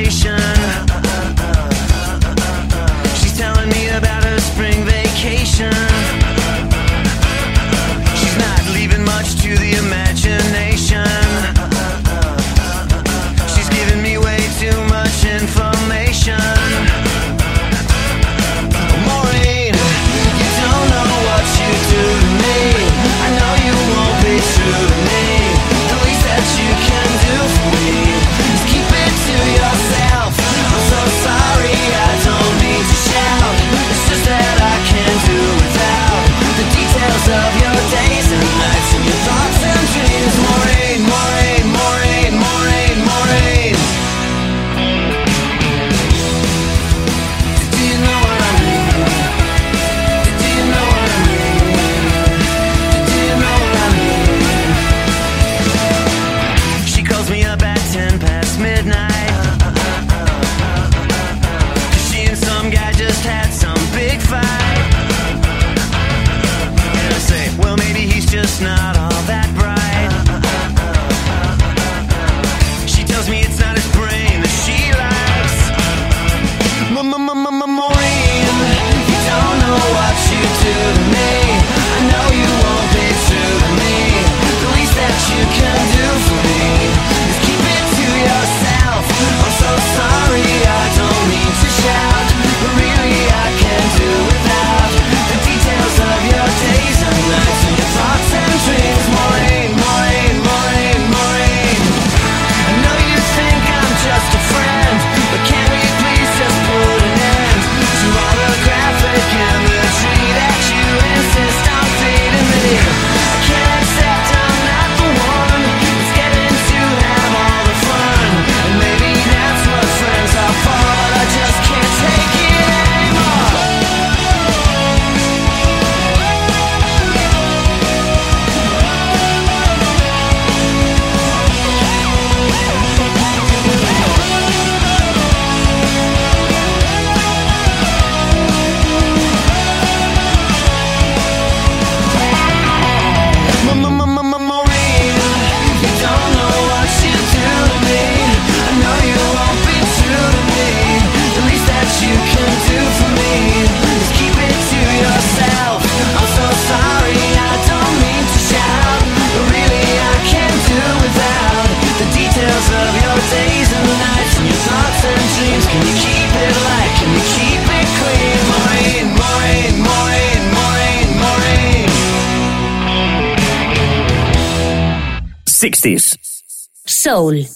[177.15, 177.47] Soul,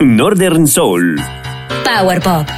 [0.00, 1.20] Northern Soul
[1.84, 2.48] Power Pop,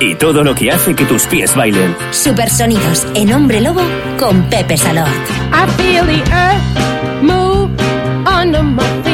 [0.00, 1.94] y todo lo que hace que tus pies bailen.
[2.12, 3.82] Supersonidos en Hombre Lobo
[4.18, 5.06] con Pepe Salor.
[5.52, 7.68] I feel the earth move
[8.26, 9.07] under my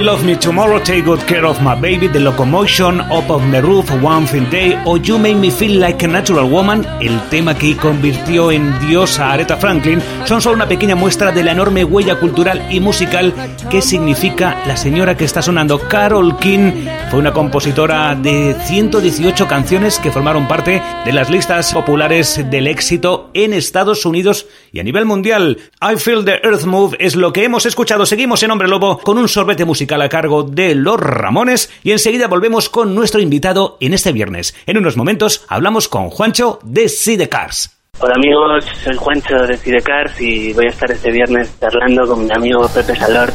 [0.00, 3.90] Love Me Tomorrow, Take Good Care of My Baby, The Locomotion, Up on the Roof,
[4.02, 7.76] One Thing Day o You Make Me Feel Like a Natural Woman, el tema que
[7.76, 12.66] convirtió en diosa Aretha Franklin, son solo una pequeña muestra de la enorme huella cultural
[12.70, 13.34] y musical
[13.70, 15.78] que significa la señora que está sonando.
[15.88, 16.72] Carol King
[17.10, 23.30] fue una compositora de 118 canciones que formaron parte de las listas populares del éxito
[23.34, 25.58] en Estados Unidos y a nivel mundial.
[25.82, 28.06] I Feel the Earth Move es lo que hemos escuchado.
[28.06, 32.28] Seguimos en Hombre Lobo con un sorbete musical a cargo de Los Ramones y enseguida
[32.28, 34.54] volvemos con nuestro invitado en este viernes.
[34.66, 37.77] En unos momentos hablamos con Juancho de See the Cars.
[38.00, 42.32] Hola amigos, soy Juancho de Sidecars y voy a estar este viernes charlando con mi
[42.32, 43.34] amigo Pepe Salort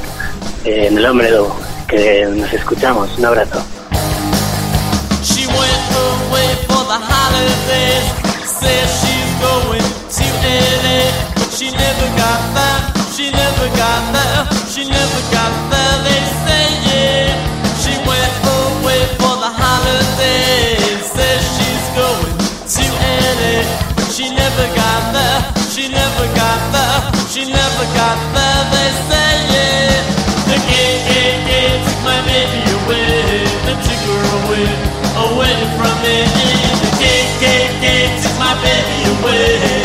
[0.64, 1.54] eh, en El Hombre Lobo,
[1.86, 3.18] que nos escuchamos.
[3.18, 3.62] Un abrazo.
[24.56, 25.70] Never got there.
[25.70, 27.28] She never got there.
[27.28, 28.62] She never got there.
[28.74, 29.94] They say yeah.
[30.50, 33.46] The gay, gay, gay took my baby away.
[33.66, 34.70] They took her away,
[35.26, 36.18] away from me.
[36.82, 39.83] The gay, gay, gay took my baby away.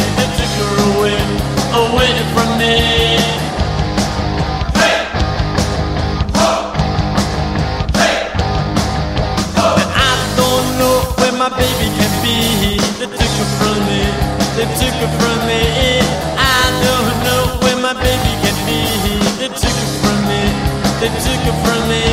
[21.09, 22.05] They took her from me.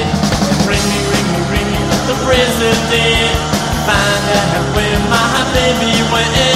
[0.63, 3.35] Ring me, ring me, ring me, the president.
[3.83, 6.54] Find out where my baby went.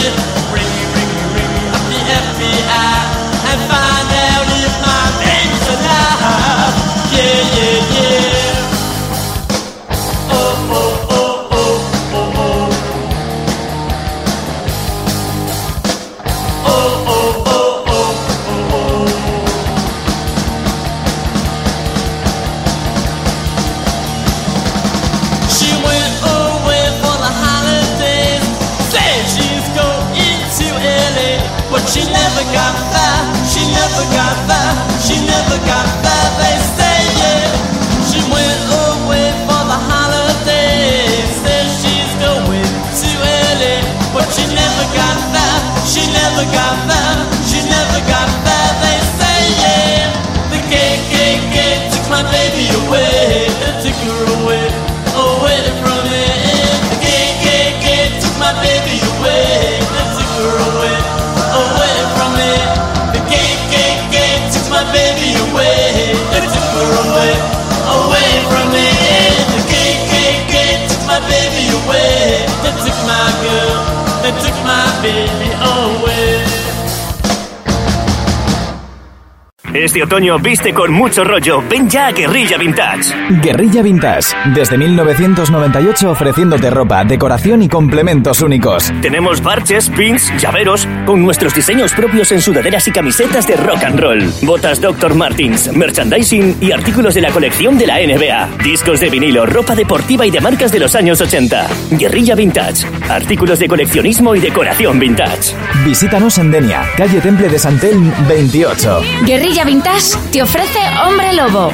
[79.74, 81.62] Este otoño viste con mucho rollo.
[81.70, 83.14] Ven ya a Guerrilla Vintage.
[83.44, 88.92] Guerrilla Vintage, desde 1998 ofreciéndote ropa, decoración y complementos únicos.
[89.02, 94.00] Tenemos parches, pins, llaveros, con nuestros diseños propios en sudaderas y camisetas de rock and
[94.00, 94.34] roll.
[94.42, 95.14] Botas Dr.
[95.14, 98.64] Martins, merchandising y artículos de la colección de la NBA.
[98.64, 101.68] Discos de vinilo, ropa deportiva y de marcas de los años 80.
[101.92, 102.88] Guerrilla Vintage.
[103.08, 105.56] Artículos de coleccionismo y decoración vintage.
[105.86, 109.02] Visítanos en Denia, calle Temple de Santel 28.
[109.28, 111.72] Guerrilla Vintage te ofrece Hombre Lobo.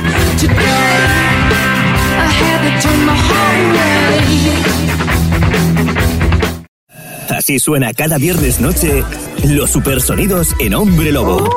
[7.29, 9.03] Así suena cada viernes noche
[9.43, 11.49] los supersonidos en Hombre Lobo.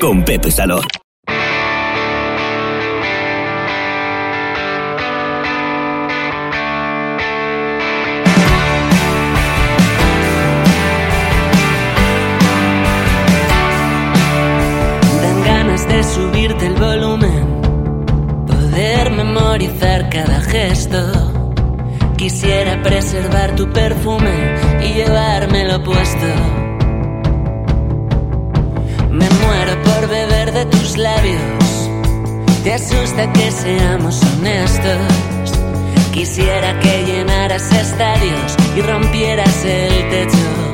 [0.00, 0.97] Con Pepe Salor.
[23.18, 24.30] Preservar tu perfume
[24.80, 26.26] y llevármelo puesto.
[29.10, 31.90] Me muero por beber de tus labios.
[32.62, 35.08] Te asusta que seamos honestos.
[36.12, 40.67] Quisiera que llenaras estadios y rompieras el techo.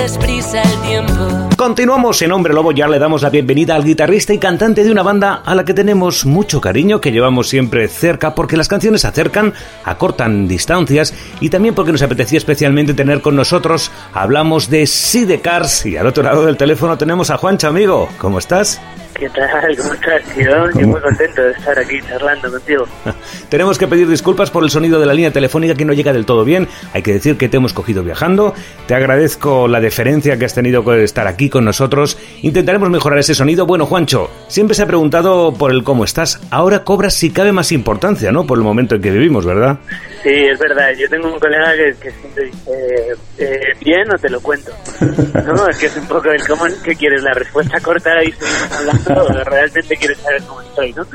[0.00, 1.48] Al tiempo.
[1.56, 5.02] Continuamos en Hombre Lobo, ya le damos la bienvenida al guitarrista y cantante de una
[5.02, 9.52] banda a la que tenemos mucho cariño, que llevamos siempre cerca porque las canciones acercan,
[9.84, 15.96] acortan distancias y también porque nos apetecía especialmente tener con nosotros, hablamos de Sidecars y
[15.96, 18.80] al otro lado del teléfono tenemos a Juancho amigo, ¿cómo estás?
[19.18, 19.76] ¿Qué tal?
[19.76, 20.70] ¿Cómo estás, tío?
[20.78, 22.86] Yo muy contento de estar aquí charlando contigo.
[23.48, 26.24] Tenemos que pedir disculpas por el sonido de la línea telefónica que no llega del
[26.24, 26.68] todo bien.
[26.92, 28.54] Hay que decir que te hemos cogido viajando.
[28.86, 32.16] Te agradezco la deferencia que has tenido con estar aquí con nosotros.
[32.42, 33.66] Intentaremos mejorar ese sonido.
[33.66, 36.40] Bueno, Juancho, siempre se ha preguntado por el cómo estás.
[36.50, 38.46] Ahora cobras si cabe más importancia, ¿no?
[38.46, 39.78] Por el momento en que vivimos, ¿verdad?
[40.22, 40.90] Sí, es verdad.
[40.96, 44.70] Yo tengo un colega que, que siempre dice, eh, ¿bien o te lo cuento?
[45.46, 45.68] ¿No?
[45.68, 47.22] Es que es un poco el cómo, ¿qué quieres?
[47.22, 49.07] ¿La respuesta corta y seguimos hablando
[49.44, 51.06] realmente quieres saber cómo estoy, no?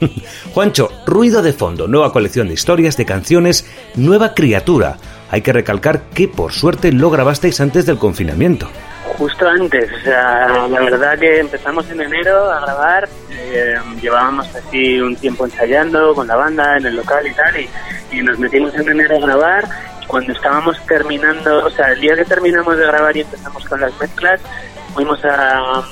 [0.54, 4.96] Juancho, ruido de fondo, nueva colección de historias, de canciones, nueva criatura.
[5.30, 8.68] Hay que recalcar que por suerte lo grabasteis antes del confinamiento.
[9.16, 14.98] Justo antes, o sea, la verdad que empezamos en enero a grabar, eh, llevábamos así
[15.00, 17.68] un tiempo ensayando con la banda en el local y tal, y,
[18.12, 19.68] y nos metimos en enero a grabar,
[20.10, 23.96] cuando estábamos terminando, o sea, el día que terminamos de grabar y empezamos con las
[24.00, 24.40] mezclas,
[24.92, 25.82] fuimos a,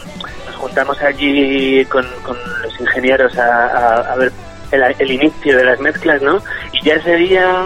[0.59, 4.32] juntamos allí con, con los ingenieros a, a- a ver
[4.72, 6.43] el, el inicio de las mezclas, ¿no?
[6.72, 7.64] Y ya ese día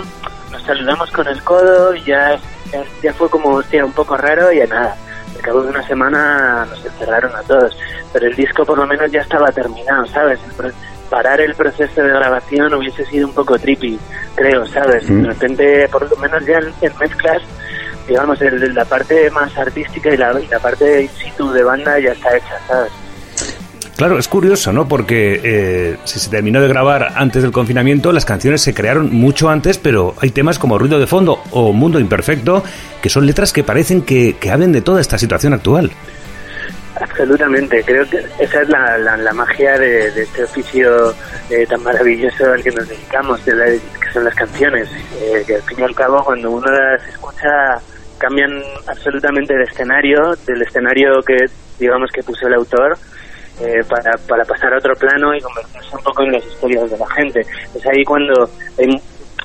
[0.53, 2.39] nos saludamos con el codo y ya,
[2.73, 4.95] ya, ya fue como, hostia, un poco raro y ya nada.
[5.37, 7.77] Al cabo de una semana nos encerraron a todos,
[8.13, 10.39] pero el disco por lo menos ya estaba terminado, ¿sabes?
[10.63, 10.73] El
[11.11, 13.99] parar el proceso de grabación hubiese sido un poco trippy,
[14.37, 15.07] creo, ¿sabes?
[15.09, 17.43] De repente, por lo menos ya en mezclas,
[18.09, 21.99] digamos, el- la parte más artística y la, y la parte in situ de banda
[21.99, 22.93] ya está hecha, ¿sabes?
[23.97, 24.89] Claro, es curioso, ¿no?
[24.89, 29.49] Porque eh, si se terminó de grabar antes del confinamiento, las canciones se crearon mucho
[29.49, 32.65] antes, pero hay temas como Ruido de Fondo o Mundo Imperfecto,
[33.01, 35.93] que son letras que parecen que, que hablen de toda esta situación actual.
[37.01, 41.15] Absolutamente, creo que esa es la, la, la magia de, de este oficio
[41.51, 44.89] eh, tan maravilloso al que nos dedicamos, de la- que son las canciones,
[45.21, 47.81] eh, que al fin y al cabo cuando uno las escucha
[48.23, 51.37] cambian absolutamente de escenario, del escenario que
[51.79, 52.97] digamos que puso el autor,
[53.61, 56.99] eh, para, para pasar a otro plano y convertirse un poco en las historias de
[56.99, 57.41] la gente.
[57.75, 58.87] Es ahí cuando hay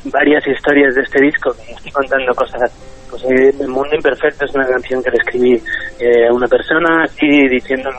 [0.06, 2.72] varias historias de este disco que estoy contando cosas.
[3.10, 5.54] Pues eh, El Mundo Imperfecto es una canción que le escribí
[6.00, 7.90] eh, a una persona, así diciendo,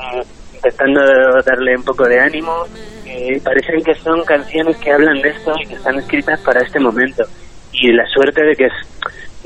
[0.54, 1.00] intentando
[1.44, 2.64] darle un poco de ánimo.
[3.06, 6.78] Eh, parecen que son canciones que hablan de esto y que están escritas para este
[6.78, 7.24] momento.
[7.72, 8.72] Y la suerte de que es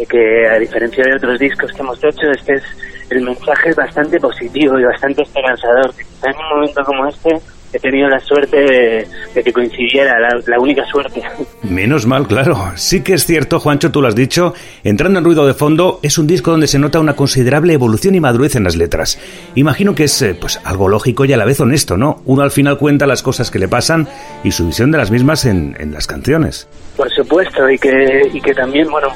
[0.06, 2.62] que a diferencia de otros discos que hemos hecho, este es
[3.10, 5.92] el mensaje es bastante positivo y bastante esperanzador.
[6.24, 7.30] En un momento como este
[7.74, 11.22] he tenido la suerte de, de que coincidiera, la, la única suerte.
[11.62, 12.56] Menos mal, claro.
[12.74, 14.52] Sí que es cierto, Juancho, tú lo has dicho.
[14.84, 18.20] Entrando en ruido de fondo, es un disco donde se nota una considerable evolución y
[18.20, 19.18] madurez en las letras.
[19.54, 22.22] Imagino que es eh, pues algo lógico y a la vez honesto, ¿no?
[22.26, 24.06] Uno al final cuenta las cosas que le pasan
[24.44, 26.68] y su visión de las mismas en, en las canciones.
[26.96, 29.08] Por supuesto, y que, y que también, bueno,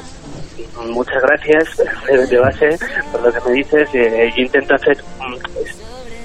[0.85, 1.83] muchas gracias
[2.29, 2.77] de, base
[3.11, 3.89] por lo que me dices.
[3.93, 5.35] Eh, yo intento hacer mm,
[5.65, 5.81] es-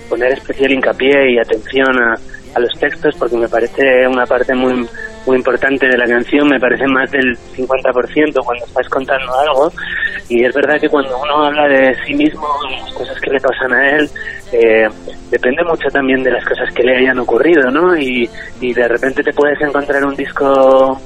[0.08, 2.14] poner especial hincapié y atención a,
[2.54, 4.86] a los textos porque me parece una parte muy
[5.26, 9.72] muy importante de la canción, me parece más del 50% cuando estás contando algo
[10.28, 13.72] y es verdad que cuando uno habla de sí mismo, las cosas que le pasan
[13.72, 14.10] a él,
[14.52, 14.88] eh,
[15.30, 17.96] depende mucho también de las cosas que le hayan ocurrido, ¿no?
[17.96, 18.28] Y,
[18.60, 21.00] y de repente te puedes encontrar un disco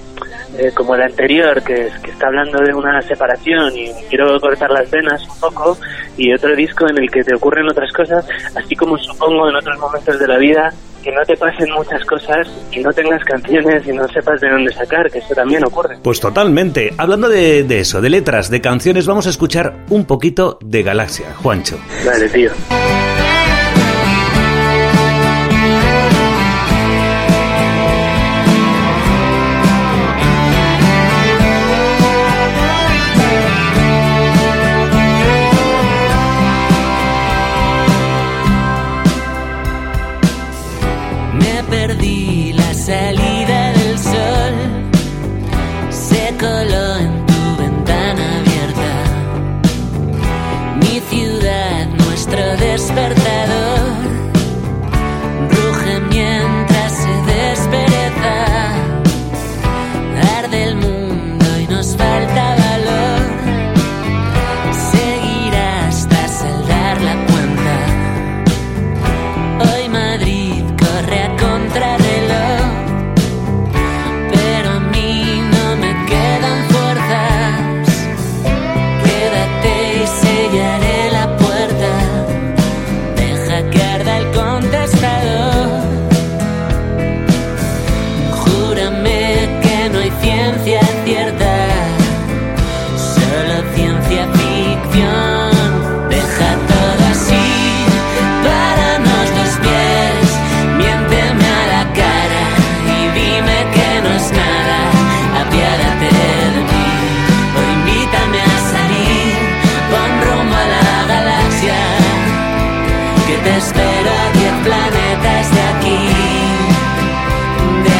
[0.58, 4.90] eh, como el anterior, que, que está hablando de una separación y quiero cortar las
[4.90, 5.76] venas un poco,
[6.16, 9.78] y otro disco en el que te ocurren otras cosas, así como supongo en otros
[9.78, 10.72] momentos de la vida
[11.06, 14.72] que no te pasen muchas cosas y no tengas canciones y no sepas de dónde
[14.72, 15.98] sacar, que eso también ocurre.
[16.02, 16.92] Pues totalmente.
[16.98, 21.32] Hablando de, de eso, de letras, de canciones, vamos a escuchar un poquito de Galaxia,
[21.36, 21.78] Juancho.
[22.04, 22.50] Vale, tío.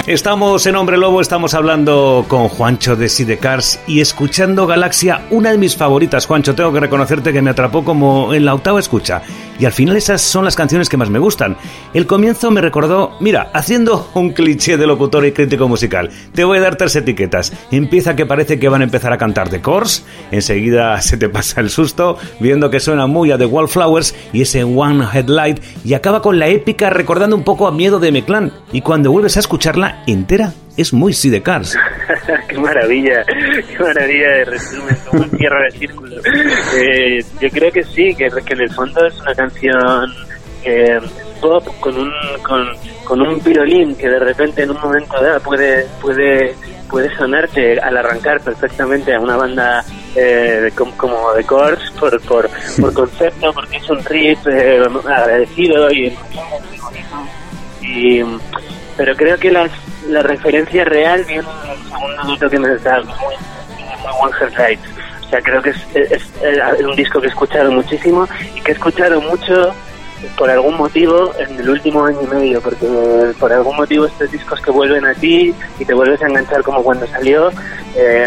[0.06, 5.58] Estamos en Hombre Lobo, estamos hablando con Juancho de Sidecars y escuchando Galaxia, una de
[5.58, 6.54] mis favoritas, Juancho.
[6.54, 9.22] Tengo que reconocerte que me atrapó como en la octava escucha.
[9.58, 11.56] Y al final esas son las canciones que más me gustan.
[11.92, 16.10] El comienzo me recordó, mira, haciendo un cliché de locutor y crítico musical.
[16.32, 17.52] Te voy a dar tres etiquetas.
[17.72, 20.04] Empieza que parece que van a empezar a cantar The Course.
[20.30, 24.62] Enseguida se te pasa el susto, viendo que suena muy a The Wallflowers y ese
[24.62, 25.60] One Headlight.
[25.84, 28.52] Y acaba con la épica recordando un poco a Miedo de Meclán.
[28.72, 31.76] Y cuando vuelves a escucharla entera, es muy Sidecars.
[32.48, 36.16] qué maravilla, qué maravilla de resumen, como un cierre de círculo.
[36.76, 40.12] Eh, yo creo que sí, que, que en el fondo es una canción
[40.64, 41.00] eh,
[41.40, 42.12] pop con un,
[43.04, 46.54] con, un pirolín que de repente en un momento dado puede, puede,
[46.90, 52.20] puede sonarte al arrancar perfectamente a una banda eh, de- com- como de Course por,
[52.22, 52.48] por,
[52.80, 56.12] por concepto, porque es un riff eh, agradecido y
[58.96, 59.70] pero creo que las,
[60.08, 63.34] la referencia real viene en el segundo minuto que me dado, muy,
[64.20, 64.80] muy Headlight.
[65.24, 68.72] O sea, creo que es, es- es un disco que he escuchado muchísimo y que
[68.72, 69.74] he escuchado mucho
[70.38, 72.86] por algún motivo en el último año y medio, porque
[73.38, 76.82] por algún motivo estos discos que vuelven a ti y te vuelves a enganchar como
[76.82, 77.50] cuando salió,
[77.96, 78.26] eh,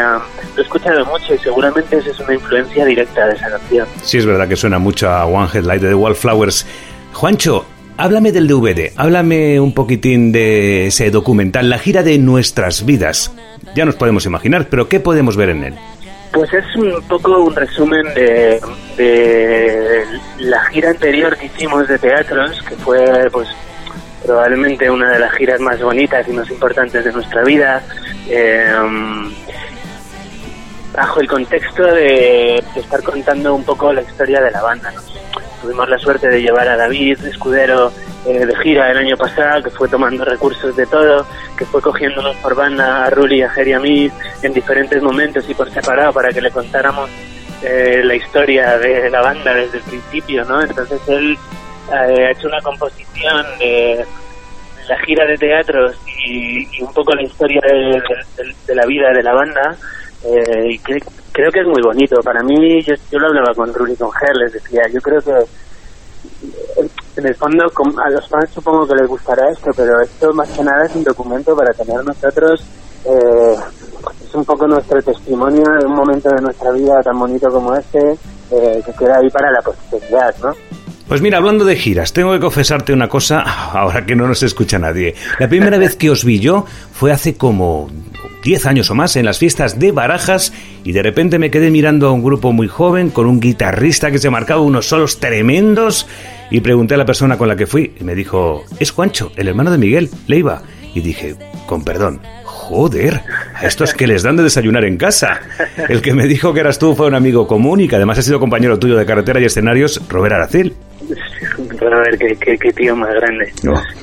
[0.56, 3.88] lo he escuchado mucho y seguramente esa es una influencia directa de esa canción.
[4.04, 6.66] Sí, es verdad que suena mucho a One Headlight de The Wallflowers.
[7.14, 7.66] Juancho,
[8.00, 13.34] háblame del DVD, háblame un poquitín de ese documental, la gira de nuestras vidas.
[13.76, 15.76] Ya nos podemos imaginar, pero ¿qué podemos ver en él?
[16.32, 18.62] Pues es un poco un resumen de,
[20.40, 23.50] la gira anterior que hicimos de teatros, que fue pues
[24.26, 27.84] probablemente una de las giras más bonitas y más importantes de nuestra vida,
[28.30, 28.66] eh,
[30.94, 34.94] bajo el contexto de, estar contando un poco la historia de la banda.
[35.62, 37.92] Tuvimos la suerte de llevar a David Escudero
[38.26, 41.26] eh, de gira el año pasado, que fue tomando recursos de todo,
[41.58, 44.10] que fue cogiéndonos por banda a Ruli, a Jerry a mí
[44.42, 47.10] en diferentes momentos y por separado para que le contáramos
[47.62, 50.62] eh, la historia de la banda desde el principio, ¿no?
[50.62, 51.38] Entonces él
[51.92, 54.06] eh, ha hecho una composición de
[54.88, 55.96] la gira de teatros
[56.26, 59.76] y, un poco la historia de, la vida de la banda
[60.24, 61.04] eh, y cre-
[61.40, 62.22] creo que es muy bonito.
[62.22, 65.32] Para mí, yo, lo hablaba con Ruli con Ger, les decía, yo creo que
[67.16, 70.64] en el fondo a los fans supongo que les gustará esto, pero esto más que
[70.64, 72.66] nada es un documento para tener nosotros,
[73.06, 73.56] eh,
[74.26, 78.00] es un poco nuestro testimonio de un momento de nuestra vida tan bonito como este,
[78.52, 80.52] eh, que queda ahí para la posteridad, ¿no?
[81.10, 83.40] Pues mira, hablando de giras, tengo que confesarte una cosa,
[83.74, 85.16] ahora que no nos escucha nadie.
[85.40, 87.90] La primera vez que os vi yo fue hace como
[88.44, 90.54] 10 años o más en las fiestas de Barajas
[90.84, 94.20] y de repente me quedé mirando a un grupo muy joven con un guitarrista que
[94.20, 96.06] se marcaba unos solos tremendos
[96.52, 99.48] y pregunté a la persona con la que fui y me dijo, es Juancho, el
[99.48, 100.62] hermano de Miguel, Leiva.
[100.94, 103.24] Y dije, con perdón, joder,
[103.56, 105.42] a estos que les dan de desayunar en casa.
[105.88, 108.22] El que me dijo que eras tú fue un amigo común y que además ha
[108.22, 110.76] sido compañero tuyo de carretera y escenarios, Robert Aracil.
[111.80, 113.52] Bueno, a ver, qué, qué, qué tío más grande.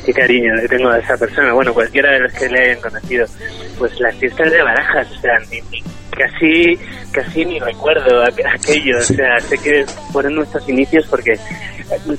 [0.04, 1.52] Qué cariño le tengo a esa persona.
[1.52, 3.26] Bueno, cualquiera de los que le hayan conocido.
[3.78, 6.78] Pues las fiestas de barajas, o sea, ni- ni- casi,
[7.12, 8.98] casi ni recuerdo aqu- aquello.
[8.98, 11.38] O sea, sé que fueron nuestros inicios porque,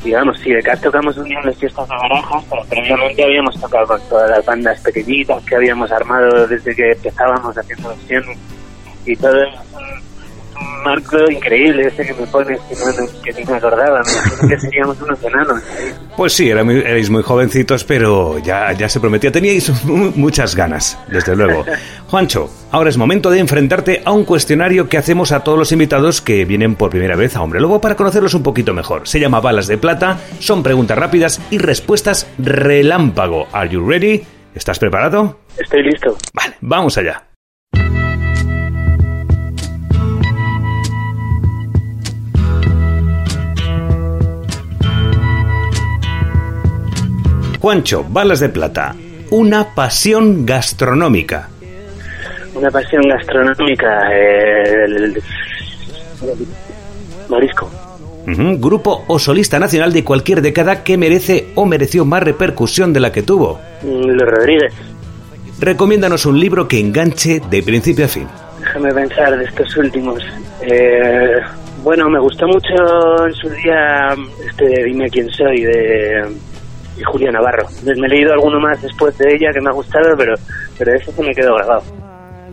[0.03, 3.59] digamos, si de acá tocamos un día en las fiestas de barajas, pero previamente habíamos
[3.59, 8.23] tocado con todas las bandas pequeñitas que habíamos armado desde que empezábamos haciendo opción
[9.05, 9.43] y todo
[10.83, 14.01] marco increíble ese que me pones que, no, que ni me acordaba.
[14.43, 15.61] Me que seríamos unos enanos.
[16.15, 19.31] Pues sí, era muy- erais muy jovencitos, pero ya, ya se prometía.
[19.31, 21.65] Teníais mu- muchas ganas, desde luego.
[22.07, 26.21] Juancho, ahora es momento de enfrentarte a un cuestionario que hacemos a todos los invitados
[26.21, 29.07] que vienen por primera vez a Hombre Lobo para conocerlos un poquito mejor.
[29.07, 33.47] Se llama Balas de Plata, son preguntas rápidas y respuestas relámpago.
[33.51, 34.23] ¿Are you ready?
[34.55, 35.37] ¿Estás preparado?
[35.57, 36.17] Estoy listo.
[36.33, 37.26] Vale, vamos allá.
[47.59, 48.95] Juancho, balas de plata.
[49.31, 51.49] Una pasión gastronómica.
[52.55, 54.09] Una pasión gastronómica.
[54.13, 55.23] eh, el, el-
[57.29, 57.69] marisco.
[58.25, 63.11] Grupo o solista nacional de cualquier década que merece o mereció más repercusión de la
[63.11, 63.59] que tuvo.
[63.83, 64.73] Mm, Los Rodríguez.
[65.59, 68.27] Recomiéndanos un libro que enganche de principio a fin.
[68.59, 70.21] Déjame pensar de estos últimos.
[70.61, 71.37] Eh,
[71.83, 74.13] bueno, me gustó mucho en su día
[74.45, 76.25] este de Dime quién soy de,
[76.97, 77.67] de Julia Navarro.
[77.83, 80.33] Me he leído alguno más después de ella que me ha gustado, pero,
[80.77, 81.83] pero ese se me quedó grabado.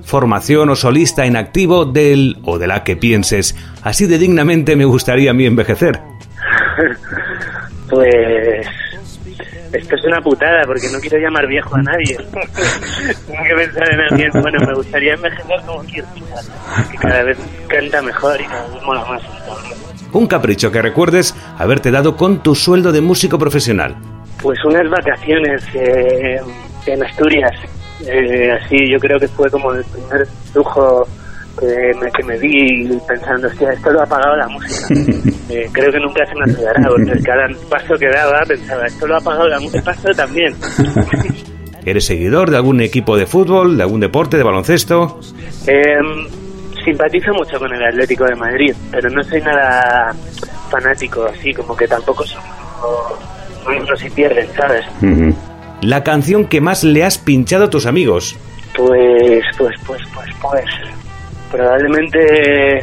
[0.02, 3.56] Formación o solista en activo del o de la que pienses.
[3.82, 6.00] Así de dignamente me gustaría a mí envejecer.
[7.86, 8.66] Pues
[9.74, 12.16] esto es una putada porque no quiero llamar viejo a nadie.
[13.26, 14.30] Tengo que pensar en alguien.
[14.40, 16.24] Bueno, me gustaría envejecer como Kirchner,
[16.90, 17.38] que cada vez
[17.68, 19.22] canta mejor y cada vez mola más.
[20.12, 23.96] Un capricho que recuerdes haberte dado con tu sueldo de músico profesional.
[24.42, 26.40] Pues unas vacaciones eh,
[26.86, 27.52] en Asturias.
[28.06, 31.06] Eh, así yo creo que fue como el primer lujo
[31.58, 34.94] que me, que me di pensando, hostia, esto lo ha pagado la música.
[35.50, 39.16] Eh, creo que nunca se me olvidará, porque cada paso que daba pensaba, esto lo
[39.16, 40.54] ha pagado la música, paso también.
[41.84, 45.20] ¿Eres seguidor de algún equipo de fútbol, de algún deporte, de baloncesto?
[45.66, 45.98] Eh,
[46.82, 50.14] simpatizo mucho con el Atlético de Madrid, pero no soy nada
[50.70, 52.40] fanático, así como que tampoco soy
[53.64, 54.84] no si pierden, ¿sabes?
[55.80, 58.36] La canción que más le has pinchado a tus amigos.
[58.76, 60.64] Pues, pues, pues, pues, pues.
[61.50, 62.82] Probablemente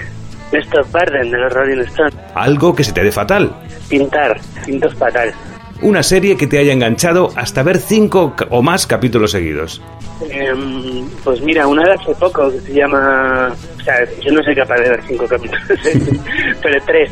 [0.51, 2.15] Stop Barden de los Rolling Stones.
[2.35, 3.53] Algo que se te dé fatal.
[3.89, 5.33] Pintar, pintos fatal.
[5.81, 9.81] Una serie que te haya enganchado hasta ver cinco o más capítulos seguidos.
[10.29, 13.51] Em, pues mira, una de hace poco que se llama.
[13.79, 15.63] O sea, yo no soy capaz de ver cinco capítulos,
[16.61, 17.11] pero tres.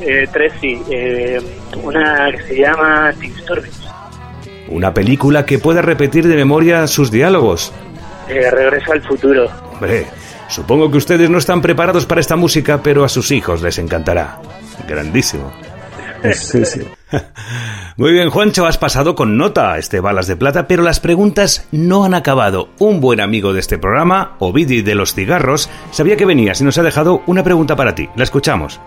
[0.00, 0.80] Eh, tres sí.
[0.90, 1.40] Eh,
[1.82, 3.74] una que se llama Disturbios.
[4.68, 7.72] Una película que pueda repetir de memoria sus diálogos.
[8.28, 9.48] Eh, Regreso al futuro.
[9.72, 10.06] Hombre,
[10.48, 14.38] supongo que ustedes no están preparados para esta música, pero a sus hijos les encantará.
[14.88, 15.52] Grandísimo.
[16.32, 16.80] Sí, sí.
[17.96, 22.04] Muy bien, Juancho, has pasado con nota este Balas de Plata, pero las preguntas no
[22.04, 22.68] han acabado.
[22.78, 26.78] Un buen amigo de este programa, Ovidi de los Cigarros, sabía que venías y nos
[26.78, 28.08] ha dejado una pregunta para ti.
[28.16, 28.80] La escuchamos.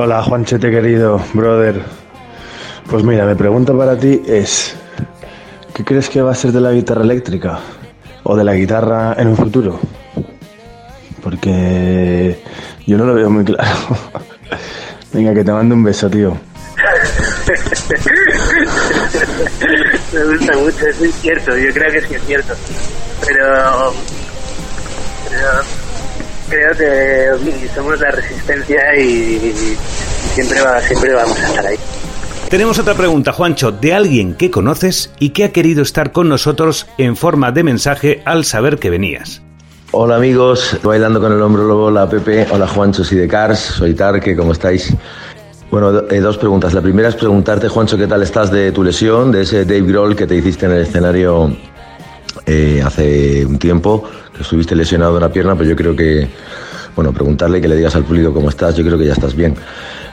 [0.00, 1.82] Hola, Juanchete querido, brother.
[2.88, 4.76] Pues mira, mi pregunta para ti es,
[5.74, 7.58] ¿qué crees que va a ser de la guitarra eléctrica?
[8.22, 9.80] ¿O de la guitarra en un futuro?
[11.20, 12.40] Porque
[12.86, 13.76] yo no lo veo muy claro.
[15.12, 16.38] Venga, que te mando un beso, tío.
[20.12, 22.54] Me gusta mucho, es cierto, yo creo que sí es cierto.
[23.26, 23.92] Pero,
[25.28, 25.77] pero
[26.48, 29.76] creo que somos la resistencia y, y
[30.34, 31.76] siempre, va, siempre vamos a estar ahí.
[32.48, 36.86] Tenemos otra pregunta, Juancho, de alguien que conoces y que ha querido estar con nosotros
[36.96, 39.42] en forma de mensaje al saber que venías.
[39.90, 43.94] Hola amigos, bailando con el hombro lobo, hola Pepe, hola Juancho y de Cars, soy
[43.94, 44.94] Tarque, ¿cómo estáis?
[45.70, 46.72] Bueno, eh, dos preguntas.
[46.72, 50.16] La primera es preguntarte, Juancho, ¿qué tal estás de tu lesión, de ese Dave Grohl
[50.16, 51.54] que te hiciste en el escenario
[52.46, 56.28] eh, hace un tiempo, que estuviste lesionado de una pierna, pero yo creo que,
[56.94, 59.54] bueno, preguntarle que le digas al público cómo estás, yo creo que ya estás bien.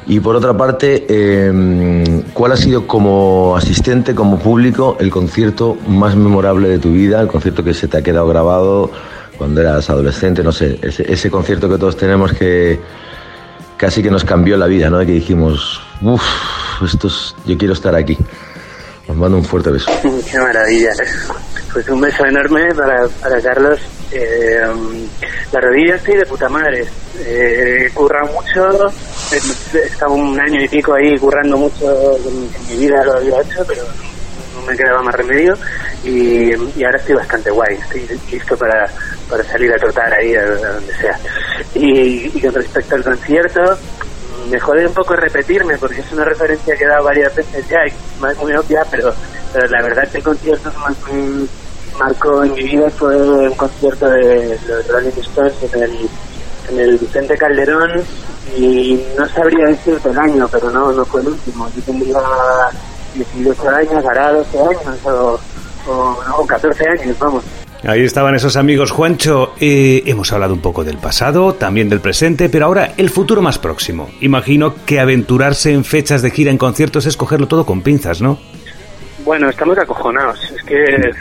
[0.08, 6.16] Y por otra parte, eh, ¿cuál ha sido como asistente, como público, el concierto más
[6.16, 8.92] memorable de tu vida, el concierto que se te ha quedado grabado
[9.38, 12.80] cuando eras adolescente, no sé, ese, concierto que todos tenemos que
[13.78, 15.00] casi que nos cambió la vida, ¿no?
[15.00, 16.24] Que dijimos, uff,
[16.84, 18.18] esto es- yo quiero estar aquí.
[19.08, 19.92] Os mando un fuerte beso.
[20.32, 20.92] Qué maravilla.
[21.76, 23.78] Pues un beso enorme para, para Carlos.
[24.10, 24.62] Eh,
[25.52, 26.88] la rodilla estoy de puta madre.
[27.20, 28.94] Eh, he currado mucho.
[29.34, 32.16] He estado un año y pico ahí currando mucho.
[32.16, 33.84] En, mi vida lo había hecho, pero
[34.56, 35.54] no me quedaba más remedio.
[36.06, 37.76] Y, y ahora estoy bastante guay.
[37.76, 38.90] Estoy listo para,
[39.30, 41.20] para salir a trotar ahí a, donde sea.
[41.74, 43.78] Y, y con respecto al concierto,
[44.50, 47.86] me jode un poco repetirme porque es una referencia que he dado varias veces ya
[47.86, 49.14] y es muy obvia, pero,
[49.52, 50.96] pero la verdad que el concierto que más
[52.00, 56.10] marcó en mi vida fue un concierto de los Rolling Stones en el,
[56.70, 58.02] en el Vicente Calderón
[58.58, 61.70] y no sabría decirte el año, pero no, no fue el último.
[61.76, 62.20] Yo tendría
[63.16, 65.40] 18 años, hará 12 años o,
[65.88, 67.44] o, no, 14 años, vamos.
[67.84, 69.54] Ahí estaban esos amigos, Juancho.
[69.60, 73.60] Eh, hemos hablado un poco del pasado, también del presente, pero ahora el futuro más
[73.60, 74.10] próximo.
[74.22, 78.40] Imagino que aventurarse en fechas de gira en conciertos es cogerlo todo con pinzas, ¿no?
[79.24, 80.40] Bueno, estamos acojonados.
[80.52, 81.12] Es que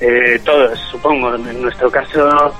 [0.00, 1.34] eh, todos, supongo.
[1.34, 2.54] En nuestro caso,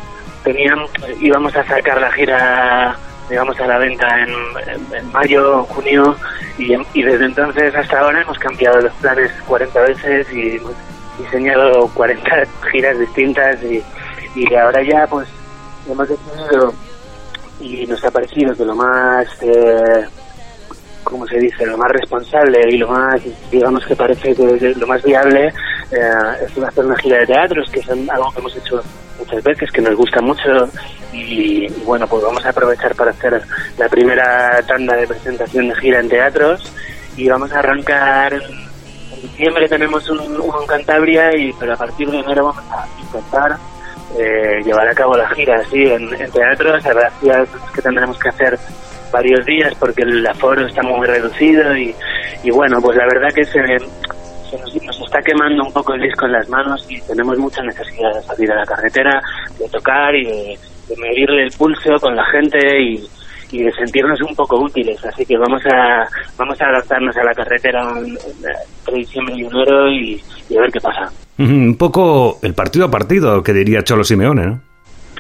[0.45, 0.91] teníamos,
[1.21, 2.97] íbamos a sacar la gira,
[3.29, 6.17] digamos, a la venta en, mayo, junio,
[6.59, 10.75] y, desde entonces hasta ahora hemos cambiado los planes 40 veces y hemos
[11.19, 13.83] diseñado 40 giras distintas y,
[14.35, 15.29] y ahora ya, pues,
[15.89, 16.75] hemos decidido
[17.61, 20.07] y nos ha parecido que lo más eh,
[21.05, 23.21] como se dice, lo más responsable y lo más,
[23.51, 25.53] digamos que parece que lo más viable
[25.91, 26.11] eh,
[26.45, 28.83] es hacer una gira de teatros, que es algo que hemos hecho
[29.19, 30.69] muchas veces, que nos gusta mucho
[31.13, 33.43] y, bueno, pues vamos a aprovechar para hacer
[33.79, 36.73] la primera tanda de presentación de gira en teatros
[37.17, 38.71] y vamos a arrancar en,
[39.23, 43.59] diciembre tenemos un, en Cantabria y pero a partir de enero vamos a intentar
[44.19, 48.19] eh, llevar a cabo la gira así en, en teatros, la verdad es que tendremos
[48.19, 48.59] que hacer
[49.13, 51.95] varios días porque el aforo está muy reducido y,
[52.53, 53.61] bueno, pues la verdad que se,
[54.51, 57.63] se nos, nos está quemando un poco el disco en las manos y tenemos mucha
[57.63, 59.21] necesidad de salir a la carretera,
[59.59, 60.59] de tocar y de,
[60.99, 63.09] medirle el pulso con la gente y,
[63.53, 65.05] de sentirnos un poco útiles.
[65.05, 66.07] Así que vamos a
[66.37, 68.17] vamos a adaptarnos a la carretera en-
[68.79, 71.11] entre diciembre y enero y, y a ver qué pasa.
[71.39, 74.61] Un poco el partido a partido, que diría Cholo Simeone, ¿no?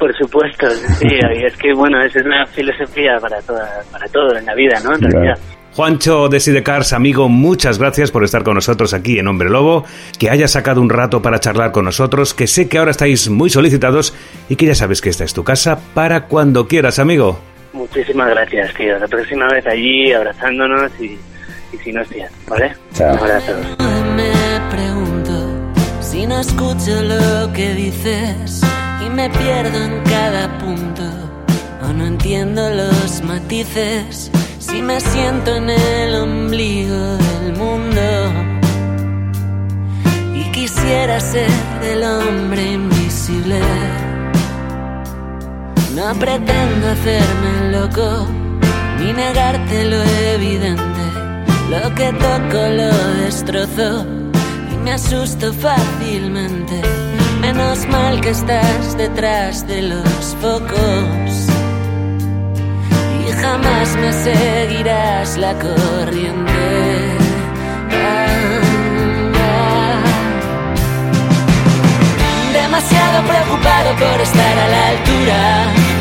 [0.00, 0.66] Por supuesto,
[0.98, 1.06] sí,
[1.40, 4.80] y es que bueno, esa es una filosofía para toda, para todo en la vida,
[4.82, 4.94] ¿no?
[4.94, 5.38] En realidad.
[5.72, 9.84] Juancho de Sidecars, amigo, muchas gracias por estar con nosotros aquí en Hombre Lobo,
[10.18, 13.50] que hayas sacado un rato para charlar con nosotros, que sé que ahora estáis muy
[13.50, 14.14] solicitados
[14.48, 17.38] y que ya sabes que esta es tu casa para cuando quieras, amigo.
[17.74, 18.98] Muchísimas gracias, tío.
[18.98, 21.18] La próxima vez allí abrazándonos y,
[21.72, 22.72] y sin hostias, ¿vale?
[22.94, 23.12] Chao.
[23.12, 23.52] Un abrazo.
[24.16, 24.32] Me
[24.74, 28.62] pregunto si no escucho lo que dices
[29.04, 31.02] y me pierdo en cada punto.
[31.82, 38.00] O no entiendo los matices si me siento en el ombligo del mundo.
[40.34, 41.50] Y quisiera ser
[41.82, 43.60] el hombre invisible.
[45.94, 48.26] No pretendo hacerme loco
[49.00, 50.02] ni negarte lo
[50.34, 51.04] evidente.
[51.70, 52.92] Lo que toco lo
[53.24, 54.04] destrozo
[54.72, 56.99] y me asusto fácilmente.
[57.52, 61.30] Menos mal que estás detrás de los focos
[63.26, 67.18] y jamás me seguirás la corriente.
[72.52, 75.40] Demasiado preocupado por estar a la altura,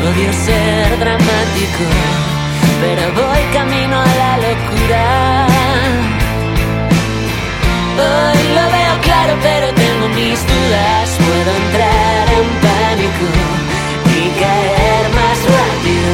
[0.08, 1.84] odio ser dramático,
[2.80, 5.46] pero voy camino a la locura.
[8.06, 13.28] Hoy lo veo claro, pero tengo mis dudas puedo entrar en pánico
[14.18, 16.12] y caer más rápido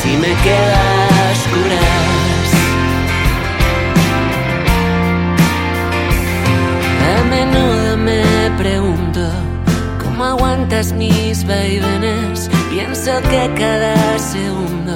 [0.00, 1.16] si me quedo a.
[7.08, 9.20] A menudo me pregunto
[10.02, 12.48] cómo aguantas mis vaivenes.
[12.70, 14.94] Pienso que cada segundo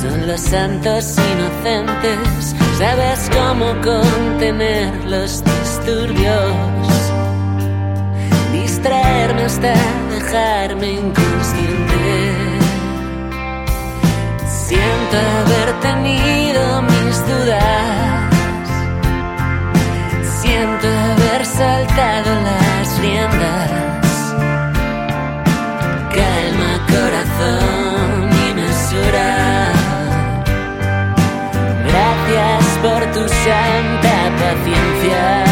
[0.00, 2.56] son los santos inocentes.
[2.78, 7.01] Sabes cómo contener los disturbios
[8.82, 9.72] distraerme hasta
[10.10, 12.48] dejarme inconsciente.
[14.66, 18.34] Siento haber tenido mis dudas,
[20.40, 23.70] siento haber saltado las riendas.
[26.16, 29.72] Calma corazón y mesura.
[31.86, 35.51] Gracias por tu santa paciencia.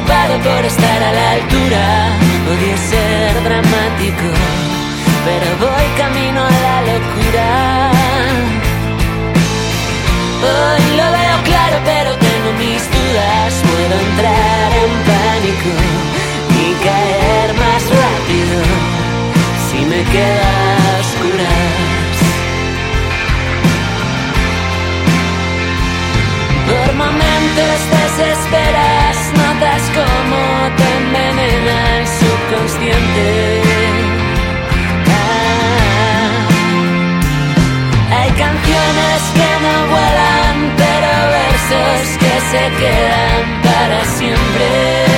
[0.00, 2.12] Preocupado por estar a la altura.
[2.48, 4.28] Odio ser dramático,
[5.24, 7.90] pero voy camino a la locura.
[10.42, 13.52] Hoy lo veo claro, pero tengo mis dudas.
[13.62, 15.72] Puedo entrar en pánico
[16.60, 18.56] y caer más rápido
[19.68, 22.16] si me quedo a oscuras.
[26.70, 29.09] Por momentos desesperas,
[29.94, 30.40] como
[30.76, 33.62] te envenena el subconsciente.
[35.06, 36.48] Ah,
[38.18, 45.09] hay canciones que no vuelan, pero versos que se quedan para siempre.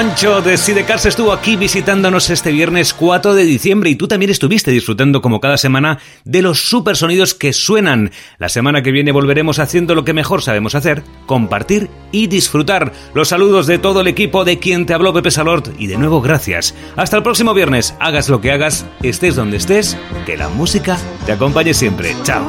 [0.00, 4.70] Juancho de Sidecars estuvo aquí visitándonos este viernes 4 de diciembre y tú también estuviste
[4.70, 8.10] disfrutando como cada semana de los super sonidos que suenan.
[8.38, 12.94] La semana que viene volveremos haciendo lo que mejor sabemos hacer, compartir y disfrutar.
[13.12, 16.22] Los saludos de todo el equipo de quien te habló Pepe Salort y de nuevo
[16.22, 16.74] gracias.
[16.96, 20.96] Hasta el próximo viernes, hagas lo que hagas, estés donde estés, que la música
[21.26, 22.16] te acompañe siempre.
[22.22, 22.48] Chao.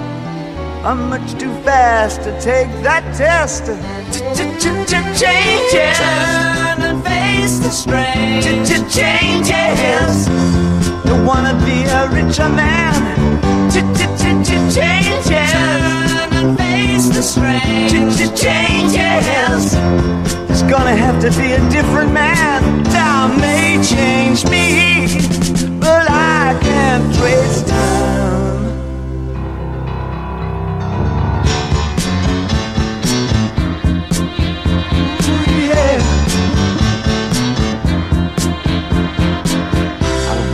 [0.83, 3.65] I'm much too fast to take that test.
[5.13, 5.97] Changes.
[5.99, 8.45] Turn and face the strange.
[8.91, 10.25] Changes.
[11.05, 13.69] Don't wanna be a richer man.
[13.69, 14.73] Changes.
[15.51, 17.91] Turn and face the strange.
[18.41, 19.75] Changes.
[20.49, 22.83] It's gonna have to be a different man.
[22.85, 25.05] Time may change me,
[25.79, 28.00] but I can't trace time.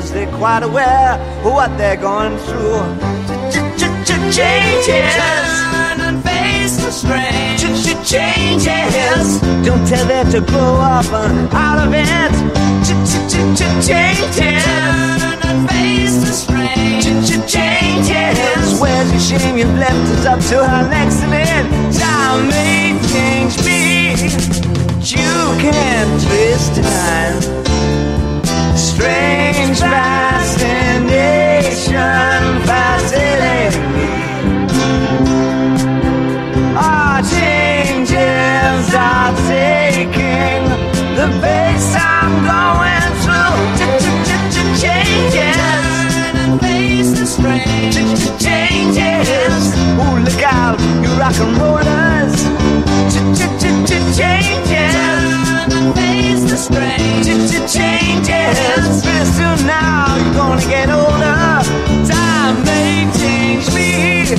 [0.00, 0.12] consultations.
[0.12, 1.14] They're quite aware
[1.44, 2.80] of what they're going through.
[4.32, 4.86] Changes.
[4.86, 7.60] Turn and face the strange.
[8.08, 9.40] Changes.
[9.64, 12.32] Don't tell them to grow up uh, out of it.
[13.86, 14.36] Changes.
[14.36, 17.04] Turn and face the strange.
[17.50, 18.80] Changes.
[18.80, 19.58] Where's your shame?
[19.58, 21.66] You've left us up to our next limit.
[21.98, 24.10] Time may change me.
[25.02, 27.99] You can't twist time
[28.80, 30.64] strange fascination
[32.64, 34.08] fascinating me.
[36.74, 40.64] Our changes are taking
[41.14, 43.60] the pace I'm going through.
[44.80, 45.56] Changes.
[46.14, 47.94] Turn and face the strange
[48.42, 49.62] Changes.
[50.00, 52.34] Ooh, look out, you rock and rollers.
[54.16, 54.59] Changes.
[60.50, 61.38] gonna get older.
[62.10, 64.34] Time may change me,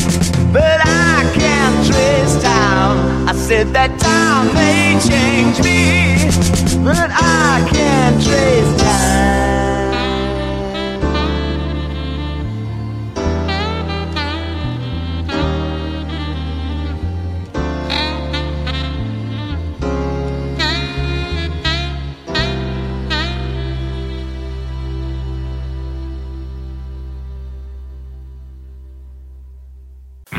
[0.51, 3.29] but I can't trace time.
[3.29, 6.27] I said that time may change me,
[6.83, 9.60] but I can't trace time.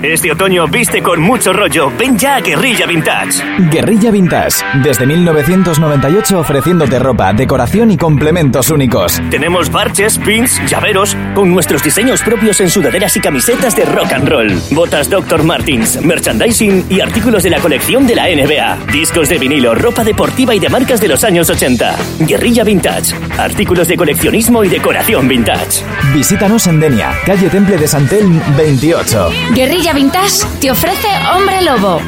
[0.03, 1.93] Este otoño viste con mucho rollo.
[1.97, 3.41] Ven ya a Guerrilla Vintage.
[3.71, 9.23] Guerrilla Vintage, desde 1998 ofreciéndote ropa, decoración y complementos únicos.
[9.31, 14.29] Tenemos parches, pins, llaveros, con nuestros diseños propios en sudaderas y camisetas de rock and
[14.29, 14.61] roll.
[14.73, 15.45] Botas Dr.
[15.45, 18.93] Martins, merchandising y artículos de la colección de la NBA.
[18.93, 21.97] Discos de vinilo, ropa deportiva y de marcas de los años 80.
[22.27, 23.15] Guerrilla Vintage.
[23.39, 25.85] Artículos de coleccionismo y decoración vintage.
[26.13, 29.31] Visítanos en Denia, calle Temple de Santelm 28.
[29.55, 32.01] Guerrilla Vintage te ofrece Hombre Lobo.